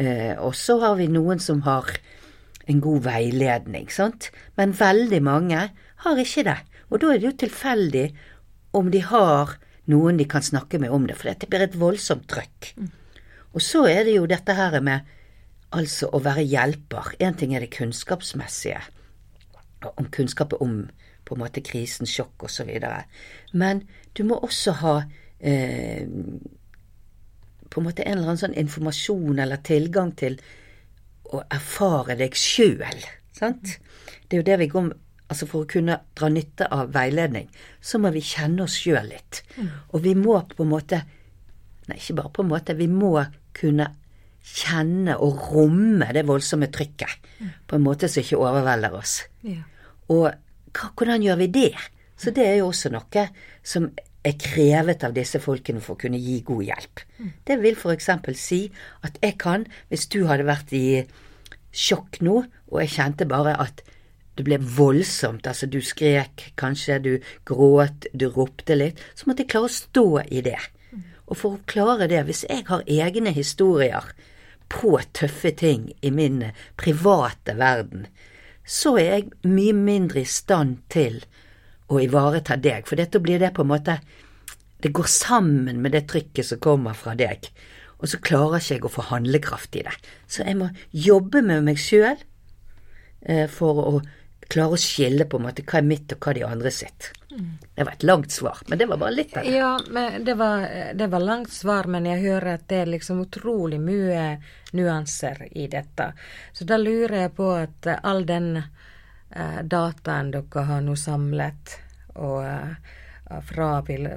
Eh, 0.00 0.32
og 0.38 0.54
så 0.56 0.78
har 0.84 0.96
vi 1.00 1.10
noen 1.12 1.42
som 1.42 1.64
har 1.66 1.90
en 2.66 2.80
god 2.82 3.04
veiledning, 3.06 3.90
sant. 3.92 4.30
Men 4.58 4.74
veldig 4.76 5.22
mange 5.22 5.68
har 6.06 6.22
ikke 6.22 6.46
det. 6.48 6.58
Og 6.90 7.02
da 7.02 7.12
er 7.12 7.20
det 7.20 7.28
jo 7.28 7.38
tilfeldig 7.44 8.06
om 8.78 8.90
de 8.92 9.02
har 9.06 9.56
noen 9.90 10.18
de 10.18 10.26
kan 10.28 10.42
snakke 10.42 10.80
med 10.82 10.90
om 10.94 11.06
det, 11.06 11.18
for 11.18 11.30
det 11.30 11.50
blir 11.50 11.66
et 11.66 11.78
voldsomt 11.78 12.26
trøkk. 12.30 12.72
Mm. 12.78 12.88
Og 13.56 13.62
så 13.64 13.86
er 13.88 14.02
det 14.06 14.16
jo 14.18 14.26
dette 14.28 14.56
her 14.56 14.74
med 14.84 15.06
Altså 15.74 16.10
å 16.14 16.20
være 16.22 16.44
hjelper. 16.46 17.14
Én 17.18 17.36
ting 17.38 17.54
er 17.54 17.64
det 17.64 17.72
kunnskapsmessige, 17.74 18.80
om 19.96 20.06
kunnskapet 20.14 20.62
om 20.62 20.84
på 21.26 21.34
en 21.34 21.42
måte 21.42 21.62
krisen, 21.64 22.06
sjokk 22.06 22.46
osv. 22.46 22.70
Men 23.52 23.82
du 24.14 24.22
må 24.28 24.38
også 24.46 24.76
ha 24.82 24.94
eh, 25.40 26.06
på 27.66 27.80
en 27.80 27.88
måte 27.88 28.04
en 28.06 28.14
eller 28.14 28.30
annen 28.30 28.42
sånn 28.44 28.54
informasjon 28.56 29.42
eller 29.42 29.62
tilgang 29.66 30.14
til 30.18 30.38
å 31.34 31.42
erfare 31.50 32.14
deg 32.18 32.38
sjøl. 32.38 33.02
Sant? 33.34 33.74
Det 34.26 34.36
er 34.38 34.42
jo 34.42 34.48
det 34.52 34.60
vi 34.62 34.70
går 34.72 34.94
Altså 35.26 35.48
For 35.50 35.64
å 35.64 35.66
kunne 35.66 35.96
dra 36.14 36.28
nytte 36.30 36.68
av 36.70 36.92
veiledning, 36.94 37.48
så 37.82 37.98
må 37.98 38.12
vi 38.14 38.20
kjenne 38.22 38.62
oss 38.62 38.76
sjøl 38.78 39.08
litt. 39.10 39.40
Mm. 39.56 39.72
Og 39.90 40.04
vi 40.04 40.12
må 40.14 40.36
på 40.52 40.62
en 40.62 40.70
måte 40.70 41.00
Nei, 41.86 41.96
ikke 41.98 42.14
bare 42.20 42.30
på 42.34 42.44
en 42.44 42.50
måte. 42.52 42.74
Vi 42.78 42.86
må 42.90 43.10
kunne 43.54 43.88
kjenne 44.46 45.16
og 45.22 45.40
romme 45.52 46.08
det 46.14 46.22
voldsomme 46.28 46.68
trykket 46.72 47.30
på 47.66 47.76
en 47.76 47.84
måte 47.84 48.08
som 48.08 48.22
ikke 48.22 48.38
overvelder 48.40 48.94
oss. 48.96 49.18
Ja. 49.46 49.64
Og 50.12 50.28
hva, 50.30 50.90
hvordan 50.94 51.24
gjør 51.24 51.40
vi 51.42 51.48
det? 51.52 51.72
Så 52.16 52.32
det 52.32 52.46
er 52.46 52.60
jo 52.60 52.70
også 52.70 52.92
noe 52.94 53.26
som 53.66 53.90
er 54.26 54.36
krevet 54.40 55.04
av 55.06 55.14
disse 55.14 55.38
folkene 55.42 55.82
for 55.82 55.94
å 55.94 56.00
kunne 56.00 56.20
gi 56.20 56.40
god 56.46 56.62
hjelp. 56.66 57.02
Mm. 57.18 57.32
Det 57.46 57.56
vil 57.62 57.76
f.eks. 57.78 58.08
si 58.40 58.62
at 59.06 59.18
jeg 59.22 59.36
kan, 59.42 59.66
hvis 59.90 60.06
du 60.10 60.24
hadde 60.30 60.48
vært 60.48 60.72
i 60.74 60.86
sjokk 61.76 62.20
nå, 62.24 62.40
og 62.70 62.80
jeg 62.82 62.94
kjente 62.96 63.28
bare 63.30 63.54
at 63.62 63.84
det 64.36 64.44
ble 64.44 64.58
voldsomt, 64.60 65.46
altså 65.48 65.68
du 65.70 65.78
skrek, 65.84 66.50
kanskje 66.60 66.98
du 67.04 67.12
gråt, 67.48 68.08
du 68.12 68.26
ropte 68.32 68.76
litt, 68.76 69.00
så 69.16 69.28
måtte 69.28 69.44
jeg 69.44 69.52
klare 69.54 69.70
å 69.70 69.76
stå 69.76 70.08
i 70.26 70.42
det. 70.44 70.58
Mm. 70.90 71.04
Og 71.26 71.38
for 71.38 71.56
å 71.56 71.62
klare 71.68 72.08
det, 72.10 72.24
hvis 72.28 72.44
jeg 72.48 72.66
har 72.68 72.84
egne 72.84 73.32
historier 73.36 74.10
på 74.72 74.96
tøffe 75.16 75.52
ting 75.56 75.90
i 76.02 76.10
min 76.10 76.42
private 76.80 77.54
verden, 77.58 78.06
så 78.66 78.96
er 78.98 79.08
jeg 79.10 79.30
mye 79.46 79.74
mindre 79.76 80.24
i 80.24 80.28
stand 80.28 80.80
til 80.90 81.20
å 81.86 82.00
ivareta 82.02 82.56
deg, 82.58 82.86
for 82.88 82.98
dette 82.98 83.22
blir 83.22 83.38
det 83.42 83.52
på 83.54 83.62
en 83.66 83.74
måte 83.74 84.00
Det 84.76 84.90
går 84.92 85.06
sammen 85.08 85.78
med 85.80 85.94
det 85.96 86.02
trykket 86.10 86.44
som 86.44 86.58
kommer 86.60 86.92
fra 86.94 87.14
deg, 87.16 87.46
og 87.96 88.10
så 88.12 88.18
klarer 88.20 88.60
ikke 88.60 88.74
jeg 88.74 88.84
å 88.84 88.90
få 88.92 89.04
handlekraft 89.08 89.76
i 89.80 89.84
det. 89.86 89.94
Så 90.28 90.44
jeg 90.44 90.58
må 90.60 90.68
jobbe 90.92 91.40
med 91.40 91.64
meg 91.64 91.80
sjøl 91.80 92.20
eh, 93.24 93.48
for 93.48 93.80
å 93.80 94.02
klare 94.48 94.76
å 94.76 94.80
skille 94.80 95.26
på 95.28 95.38
en 95.38 95.46
måte 95.48 95.64
hva 95.66 95.80
er 95.80 95.86
mitt 95.86 96.12
og 96.14 96.22
hva 96.22 96.34
de 96.36 96.44
andre 96.46 96.72
sitt. 96.74 97.10
Det 97.74 97.84
var 97.84 97.92
et 97.92 98.02
langt 98.02 98.32
svar, 98.32 98.58
men 98.66 98.78
det 98.78 98.86
var 98.88 98.96
bare 98.96 99.12
litt 99.12 99.36
av 99.36 99.44
det. 99.44 99.56
Ja, 99.56 99.72
det 100.24 100.34
var, 100.34 100.68
det 100.94 101.06
var 101.12 101.20
langt 101.20 101.52
svar, 101.52 101.84
men 101.84 102.06
jeg 102.08 102.22
hører 102.22 102.54
at 102.54 102.68
det 102.70 102.78
er 102.84 102.92
liksom 102.94 103.20
utrolig 103.26 103.80
mye 103.82 104.38
nyanser 104.72 105.42
i 105.50 105.66
dette. 105.68 106.12
Så 106.52 106.64
da 106.64 106.78
lurer 106.80 107.26
jeg 107.26 107.34
på 107.36 107.50
at 107.58 107.90
all 108.00 108.24
den 108.28 108.56
eh, 108.56 109.60
dataen 109.62 110.32
dere 110.32 110.64
har 110.70 110.80
nå 110.86 110.96
samlet, 110.96 111.76
og 112.16 112.40
eh, 112.46 112.96
fra 113.44 113.70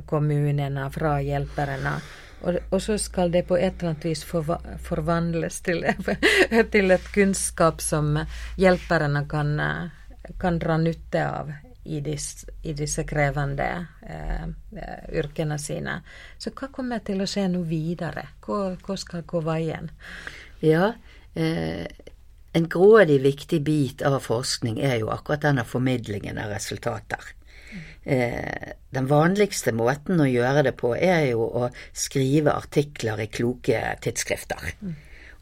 kommunene, 0.08 0.88
fra 0.94 1.18
hjelperne, 1.26 2.00
og, 2.42 2.56
og, 2.70 2.82
så 2.82 2.96
skal 2.98 3.32
det 3.34 3.44
på 3.50 3.58
et 3.58 3.82
eller 3.82 3.92
annet 3.92 4.06
vis 4.08 4.22
forva 4.24 4.60
forvandles 4.84 5.60
til, 5.66 5.84
til, 6.74 6.92
et 6.96 7.08
kunnskap 7.12 7.82
som 7.84 8.14
hjelperne 8.56 9.26
kan, 9.28 9.58
kan 10.38 10.60
dra 10.60 10.78
nytte 10.78 11.26
av 11.28 11.52
i, 11.84 12.00
dis, 12.06 12.46
i 12.62 12.74
disse 12.78 13.04
krevende 13.08 13.70
eh, 14.02 14.46
yrkene 15.18 15.58
sine. 15.60 16.00
Så 16.38 16.54
hva 16.54 16.70
kommer 16.74 17.02
til 17.06 17.24
å 17.24 17.28
skje 17.30 17.48
nå 17.50 17.64
videre? 17.68 18.28
Hvor, 18.46 18.78
hvor 18.86 19.00
skal 19.00 19.26
gå 19.28 19.42
veien? 19.48 19.90
Ja, 20.62 20.94
eh, 21.34 21.88
en 22.54 22.70
grådig 22.70 23.20
viktig 23.24 23.62
bit 23.66 24.06
av 24.06 24.20
forskning 24.26 24.80
er 24.82 25.00
jo 25.04 25.12
akkurat 25.14 25.46
denne 25.46 25.66
formidlingen 25.68 26.40
av 26.42 26.54
resultater. 26.54 27.36
Eh, 28.04 28.74
den 28.90 29.10
vanligste 29.10 29.74
måten 29.76 30.22
å 30.22 30.30
gjøre 30.30 30.64
det 30.66 30.74
på 30.80 30.96
er 30.96 31.30
jo 31.32 31.46
å 31.46 31.70
skrive 31.94 32.56
artikler 32.58 33.22
i 33.22 33.30
kloke 33.30 33.82
tidsskrifter. 34.02 34.74
Mm. 34.82 34.96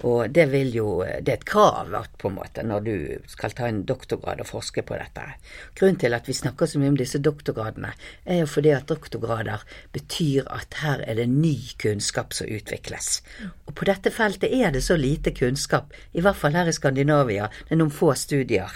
Og 0.06 0.30
det 0.30 0.46
vil 0.52 0.76
jo 0.76 0.88
Det 1.02 1.32
er 1.32 1.40
et 1.40 1.46
krav 1.46 1.90
på 2.18 2.30
en 2.30 2.36
måte 2.36 2.64
når 2.64 2.84
du 2.86 2.96
skal 3.28 3.56
ta 3.58 3.68
en 3.68 3.84
doktorgrad 3.86 4.42
og 4.44 4.50
forske 4.50 4.84
på 4.86 4.98
dette. 5.00 5.24
Grunnen 5.80 5.98
til 5.98 6.14
at 6.14 6.28
vi 6.28 6.34
snakker 6.38 6.70
så 6.70 6.80
mye 6.80 6.94
om 6.94 7.00
disse 7.00 7.18
doktorgradene, 7.18 7.94
er 8.26 8.44
jo 8.44 8.50
fordi 8.52 8.74
at 8.76 8.88
doktorgrader 8.90 9.66
betyr 9.94 10.46
at 10.54 10.78
her 10.84 11.02
er 11.02 11.16
det 11.16 11.30
ny 11.30 11.56
kunnskap 11.82 12.34
som 12.34 12.48
utvikles. 12.48 13.24
Og 13.66 13.74
på 13.74 13.90
dette 13.90 14.14
feltet 14.14 14.54
er 14.54 14.72
det 14.72 14.84
så 14.84 14.98
lite 14.98 15.34
kunnskap, 15.34 15.94
i 16.14 16.22
hvert 16.22 16.38
fall 16.38 16.54
her 16.54 16.70
i 16.70 16.76
Skandinavia. 16.76 17.50
Det 17.66 17.74
er 17.74 17.82
noen 17.82 17.94
få 17.94 18.14
studier 18.14 18.70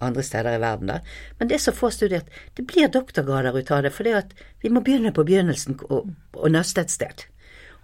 andre 0.00 0.22
steder 0.22 0.54
i 0.54 0.60
verden, 0.62 0.92
da. 0.92 1.00
Men 1.38 1.48
det 1.48 1.58
er 1.58 1.64
så 1.64 1.74
få 1.74 1.90
studier 1.90 2.22
at 2.22 2.30
det 2.54 2.66
blir 2.70 2.90
doktorgrader 2.92 3.56
ut 3.56 3.70
av 3.74 3.82
det, 3.82 3.90
fordi 3.94 4.14
at 4.14 4.34
vi 4.62 4.70
må 4.70 4.82
begynne 4.84 5.10
på 5.14 5.24
begynnelsen 5.26 5.80
og, 5.88 6.12
og 6.36 6.52
nøste 6.54 6.84
et 6.84 6.94
sted. 6.94 7.26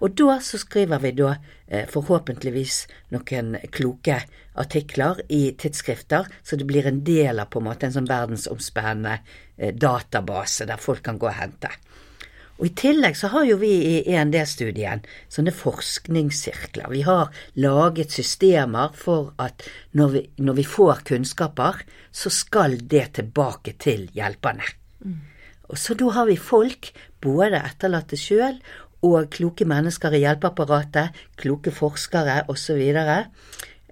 Og 0.02 0.16
da 0.18 0.38
så 0.42 0.58
skriver 0.58 1.02
vi 1.02 1.12
da 1.16 1.36
eh, 1.66 1.86
forhåpentligvis 1.90 2.80
noen 3.14 3.54
kloke 3.74 4.20
artikler 4.58 5.20
i 5.28 5.54
tidsskrifter, 5.58 6.28
så 6.42 6.58
det 6.58 6.66
blir 6.68 6.86
en 6.86 7.02
del 7.06 7.42
av 7.42 7.50
på 7.52 7.62
en 7.62 7.68
måte 7.70 7.88
en 7.88 7.96
sånn 7.96 8.10
verdensomspennende 8.10 9.18
eh, 9.56 9.74
database 9.74 10.66
der 10.70 10.82
folk 10.82 11.04
kan 11.06 11.18
gå 11.18 11.30
og 11.30 11.38
hente. 11.38 11.72
Og 12.54 12.68
I 12.68 12.74
tillegg 12.78 13.16
så 13.18 13.32
har 13.32 13.46
jo 13.48 13.56
vi 13.58 13.72
i 13.74 13.94
END-studien 14.14 15.02
sånne 15.32 15.50
forskningssirkler. 15.54 16.86
Vi 16.92 17.02
har 17.02 17.32
laget 17.58 18.14
systemer 18.14 18.94
for 18.94 19.32
at 19.42 19.66
når 19.98 20.12
vi, 20.12 20.22
når 20.38 20.60
vi 20.60 20.66
får 20.76 21.02
kunnskaper, 21.08 21.82
så 22.14 22.30
skal 22.30 22.78
det 22.78 23.08
tilbake 23.18 23.74
til 23.82 24.06
hjelperne. 24.14 24.68
Mm. 25.02 25.18
Og 25.72 25.80
Så 25.80 25.96
da 25.98 26.12
har 26.14 26.28
vi 26.28 26.36
folk, 26.38 26.92
både 27.24 27.58
etterlatte 27.58 28.18
sjøl 28.20 28.60
og 29.04 29.30
kloke 29.32 29.66
mennesker 29.68 30.16
i 30.16 30.24
hjelpeapparatet, 30.24 31.24
kloke 31.40 31.72
forskere 31.74 32.42
osv. 32.52 32.80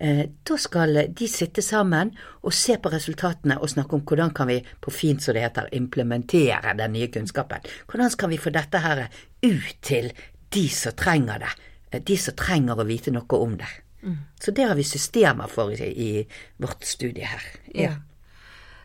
Eh, 0.03 0.22
da 0.42 0.59
skal 0.59 0.98
de 1.14 1.29
sitte 1.31 1.62
sammen 1.62 2.11
og 2.42 2.55
se 2.57 2.79
på 2.81 2.90
resultatene 2.90 3.59
og 3.61 3.70
snakke 3.70 3.98
om 3.98 4.05
hvordan 4.09 4.33
kan 4.35 4.48
vi 4.51 4.59
på 4.81 4.90
fint 4.90 5.22
som 5.22 5.37
det 5.37 5.44
heter, 5.44 5.68
implementere 5.77 6.75
den 6.79 6.96
nye 6.96 7.11
kunnskapen. 7.12 7.62
Hvordan 7.87 8.11
skal 8.11 8.33
vi 8.33 8.40
få 8.40 8.51
dette 8.55 8.81
her 8.83 9.07
ut 9.42 9.77
til 9.83 10.12
de 10.53 10.68
som 10.68 10.96
trenger 10.96 11.38
det, 11.38 11.53
eh, 11.90 12.03
de 12.03 12.16
som 12.18 12.37
trenger 12.37 12.81
å 12.81 12.88
vite 12.88 13.12
noe 13.14 13.38
om 13.38 13.57
det. 13.57 13.70
Mm. 14.03 14.18
Så 14.40 14.51
det 14.51 14.66
har 14.66 14.75
vi 14.75 14.85
systemer 14.85 15.46
for 15.48 15.70
i, 15.72 15.92
i 15.92 16.27
vårt 16.57 16.85
studie 16.85 17.29
her. 17.29 17.44
Ja. 17.75 17.83
ja. 17.83 17.94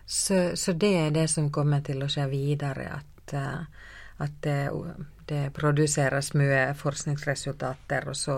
Så, 0.06 0.56
så, 0.56 0.74
det 0.74 0.94
er 0.96 1.12
det 1.12 1.28
som 1.28 1.50
kommer 1.52 1.82
til 1.84 2.00
å 2.04 2.08
skje 2.08 2.30
videre, 2.32 2.86
at, 3.02 3.34
eh, 3.36 3.87
at 4.24 4.42
det 4.44 4.60
det 5.28 5.50
produseres 5.56 6.32
mye 6.40 6.72
forskningsresultater, 6.78 8.06
og 8.08 8.16
så, 8.16 8.36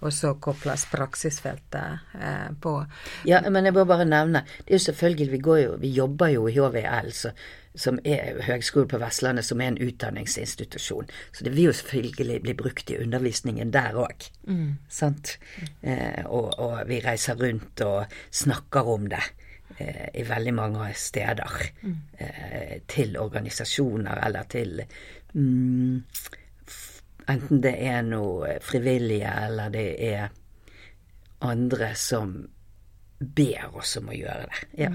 og 0.00 0.14
så 0.14 0.32
kobles 0.40 0.86
praksisfeltet 0.92 2.14
eh, 2.16 2.48
på. 2.60 2.78
Ja, 3.28 3.42
men 3.50 3.68
jeg 3.68 3.76
må 3.76 3.84
bare 3.88 4.06
nevne, 4.08 4.44
det 4.62 4.72
er 4.72 4.78
jo 4.78 4.86
selvfølgelig, 4.86 5.28
vi, 5.34 5.42
går 5.44 5.60
jo, 5.60 5.76
vi 5.82 5.92
jobber 5.92 6.32
jo 6.32 6.46
i 6.48 6.56
HVL, 6.56 7.12
så, 7.12 7.34
som 7.76 7.98
er 8.06 8.40
Høgskolen 8.46 8.88
på 8.88 9.00
Vestlandet, 9.02 9.44
som 9.44 9.60
er 9.60 9.72
en 9.72 9.80
utdanningsinstitusjon. 9.84 11.12
Så 11.34 11.44
det 11.44 11.52
vil 11.52 11.68
jo 11.68 11.76
selvfølgelig 11.76 12.40
bli 12.46 12.56
brukt 12.56 12.92
i 12.94 13.00
undervisningen 13.02 13.74
der 13.74 13.98
òg. 14.06 14.28
Mm. 14.48 14.76
Sant? 14.88 15.36
Eh, 15.82 16.24
og, 16.24 16.54
og, 16.56 16.78
vi 16.88 17.02
reiser 17.04 17.36
rundt 17.40 17.84
og 17.84 18.20
snakker 18.32 18.94
om 18.96 19.10
det 19.12 19.24
i 20.14 20.22
veldig 20.28 20.54
mange 20.54 20.92
steder. 20.94 21.58
Mm. 21.82 21.96
Eh, 22.18 22.74
til 22.86 23.16
organisasjoner 23.18 24.20
eller 24.26 24.48
til 24.50 24.82
mm, 25.34 26.02
Enten 27.24 27.62
det 27.64 27.72
er 27.80 28.02
noe 28.04 28.58
frivillige, 28.60 29.30
eller 29.46 29.70
det 29.72 29.86
er 30.04 30.26
andre 31.48 31.94
som 31.96 32.34
ber 33.18 33.78
oss 33.80 33.96
om 33.96 34.10
å 34.12 34.16
gjøre 34.16 34.48
det. 34.50 34.64
Ja. 34.82 34.90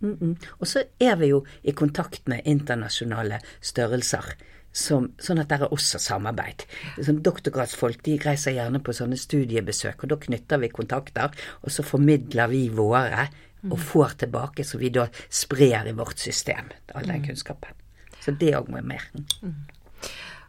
Mm. 0.00 0.14
Mm. 0.20 0.34
Og 0.60 0.68
så 0.68 0.86
er 1.00 1.16
vi 1.20 1.30
jo 1.34 1.42
i 1.68 1.74
kontakt 1.76 2.28
med 2.32 2.48
internasjonale 2.48 3.42
størrelser. 3.60 4.36
Som, 4.76 5.06
sånn 5.20 5.40
at 5.40 5.48
det 5.48 5.56
er 5.56 5.72
også 5.72 5.96
samarbeid. 6.04 6.66
Sånn, 7.00 7.22
doktorgradsfolk 7.24 8.02
de 8.04 8.18
reiser 8.20 8.52
gjerne 8.58 8.82
på 8.84 8.92
sånne 8.92 9.16
studiebesøk, 9.16 10.04
og 10.04 10.10
da 10.12 10.18
knytter 10.20 10.60
vi 10.60 10.68
kontakter, 10.68 11.32
og 11.64 11.72
så 11.72 11.84
formidler 11.86 12.50
vi 12.52 12.66
våre, 12.68 13.24
og 13.62 13.78
mm. 13.78 13.86
får 13.88 14.18
tilbake, 14.22 14.64
så 14.64 14.78
vi 14.78 14.90
da 14.94 15.06
sprer 15.28 15.88
i 15.88 15.94
vårt 15.96 16.18
system 16.18 16.70
all 16.94 17.06
den 17.06 17.22
mm. 17.22 17.26
kunnskapen. 17.26 17.82
Så 18.20 18.34
det 18.34 18.54
òg 18.58 18.68
må 18.70 18.82
mer. 18.82 19.04
Mm. 19.42 19.54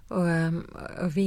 Og, 0.08 0.24
um, 0.24 0.60
og 1.04 1.10
vi, 1.12 1.26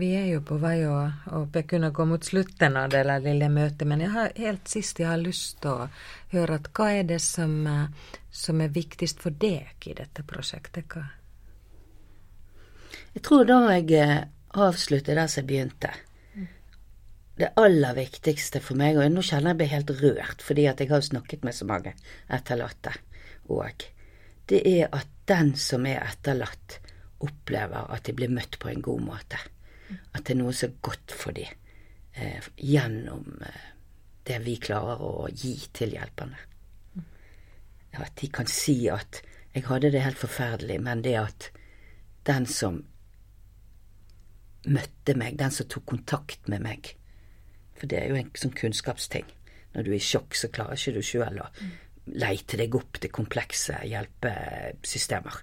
vi, 0.00 0.08
er, 0.16 0.28
jo 0.32 0.40
på 0.48 0.56
vei 0.60 0.78
å, 0.88 0.96
å 1.36 1.42
kunne 1.68 1.90
gå 1.92 2.06
mot 2.08 2.24
slutten 2.24 2.78
av 2.80 2.92
det 2.94 3.02
lille 3.04 3.50
møtet, 3.52 3.84
men 3.88 4.00
jeg 4.00 4.12
har, 4.14 4.32
helt 4.40 4.70
sist 4.72 5.02
jeg 5.02 5.10
har 5.10 5.20
lyst 5.20 5.60
til 5.60 5.82
å 5.84 5.88
høre 6.32 6.56
at 6.56 6.70
hva 6.72 6.88
er 6.96 7.10
det 7.10 7.20
som, 7.20 7.58
uh, 7.68 8.14
som 8.32 8.62
er 8.64 8.72
viktigst 8.72 9.20
for 9.20 9.36
deg 9.36 9.84
i 9.84 9.98
dette 9.98 10.24
prosjektet? 10.24 10.88
Hva? 10.88 11.04
Jeg 13.12 13.24
tror 13.26 13.44
da 13.44 13.60
jeg 13.76 14.24
avslutter 14.56 15.18
der 15.18 15.28
som 15.28 15.42
jeg 15.42 15.50
begynte. 15.50 15.92
Det 17.38 17.48
aller 17.56 17.96
viktigste 17.96 18.60
for 18.60 18.76
meg, 18.76 18.98
og 19.00 19.08
nå 19.08 19.24
kjenner 19.24 19.54
jeg 19.54 19.60
meg 19.62 19.72
helt 19.72 19.92
rørt 20.02 20.44
fordi 20.44 20.66
at 20.68 20.82
jeg 20.82 20.92
har 20.92 21.04
snakket 21.04 21.46
med 21.46 21.56
så 21.56 21.66
mange 21.68 21.94
etterlatte 22.28 22.92
òg, 23.52 23.86
det 24.50 24.60
er 24.68 24.92
at 24.92 25.08
den 25.28 25.54
som 25.56 25.86
er 25.88 26.02
etterlatt, 26.04 26.78
opplever 27.22 27.90
at 27.94 28.04
de 28.08 28.14
blir 28.18 28.32
møtt 28.34 28.58
på 28.58 28.68
en 28.68 28.82
god 28.82 29.02
måte. 29.06 29.38
At 30.12 30.24
det 30.26 30.34
er 30.34 30.40
noe 30.40 30.54
som 30.56 30.72
er 30.72 30.80
godt 30.82 31.14
for 31.14 31.36
dem 31.36 31.50
eh, 32.18 32.48
gjennom 32.58 33.36
eh, 33.46 33.68
det 34.26 34.40
vi 34.42 34.56
klarer 34.62 35.04
å 35.06 35.28
gi 35.30 35.54
til 35.74 35.94
hjelperne. 35.94 36.40
At 38.02 38.16
de 38.18 38.28
kan 38.32 38.48
si 38.50 38.88
at 38.90 39.22
'jeg 39.52 39.66
hadde 39.68 39.92
det 39.92 40.02
helt 40.02 40.18
forferdelig', 40.18 40.80
men 40.80 41.02
det 41.02 41.14
at 41.14 41.50
den 42.26 42.46
som 42.46 42.82
møtte 44.66 45.14
meg, 45.14 45.38
den 45.38 45.50
som 45.50 45.68
tok 45.68 45.86
kontakt 45.86 46.48
med 46.48 46.62
meg 46.62 46.94
For 47.82 47.90
det 47.90 47.98
er 47.98 48.12
jo 48.12 48.18
en 48.20 48.28
sånn 48.38 48.52
kunnskapsting. 48.54 49.26
Når 49.74 49.82
du 49.82 49.88
er 49.90 49.96
i 49.96 50.04
sjokk, 50.06 50.36
så 50.38 50.52
klarer 50.54 50.78
ikke 50.78 50.92
du 50.94 51.02
sjøl 51.02 51.40
å 51.42 51.48
leite 52.14 52.58
deg 52.60 52.76
opp 52.78 53.00
til 53.02 53.10
komplekse 53.10 53.80
hjelpesystemer. 53.90 55.40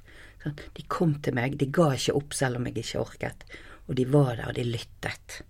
De 0.48 0.86
kom 0.88 1.18
til 1.20 1.36
meg, 1.36 1.58
de 1.60 1.68
ga 1.68 1.90
ikke 1.98 2.16
opp 2.16 2.38
selv 2.38 2.62
om 2.62 2.70
jeg 2.70 2.78
ikke 2.80 3.02
orket. 3.04 3.44
Og 3.92 4.00
de 4.00 4.06
var 4.08 4.38
der, 4.38 4.48
og 4.48 4.56
de 4.56 4.64
lyttet. 4.70 5.42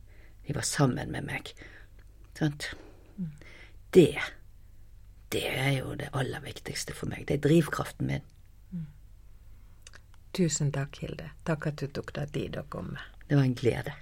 De 0.47 0.57
var 0.57 0.65
sammen 0.65 1.13
med 1.13 1.29
meg. 1.29 1.53
Sant? 2.39 2.71
Det, 3.93 4.17
det 5.29 5.45
er 5.45 5.71
jo 5.83 5.93
det 5.99 6.09
aller 6.17 6.41
viktigste 6.41 6.97
for 6.97 7.13
meg. 7.13 7.27
Det 7.29 7.37
er 7.37 7.45
drivkraften 7.45 8.09
min. 8.09 8.25
Tusen 10.33 10.73
takk, 10.73 10.97
Hilde. 11.03 11.29
Takk 11.45 11.69
at 11.69 11.85
du 11.85 11.89
tok 11.93 12.15
deg 12.17 12.33
tid 12.33 12.57
å 12.57 12.65
komme. 12.73 12.97
Det 13.29 13.37
var 13.37 13.45
en 13.45 13.57
glede. 13.57 13.93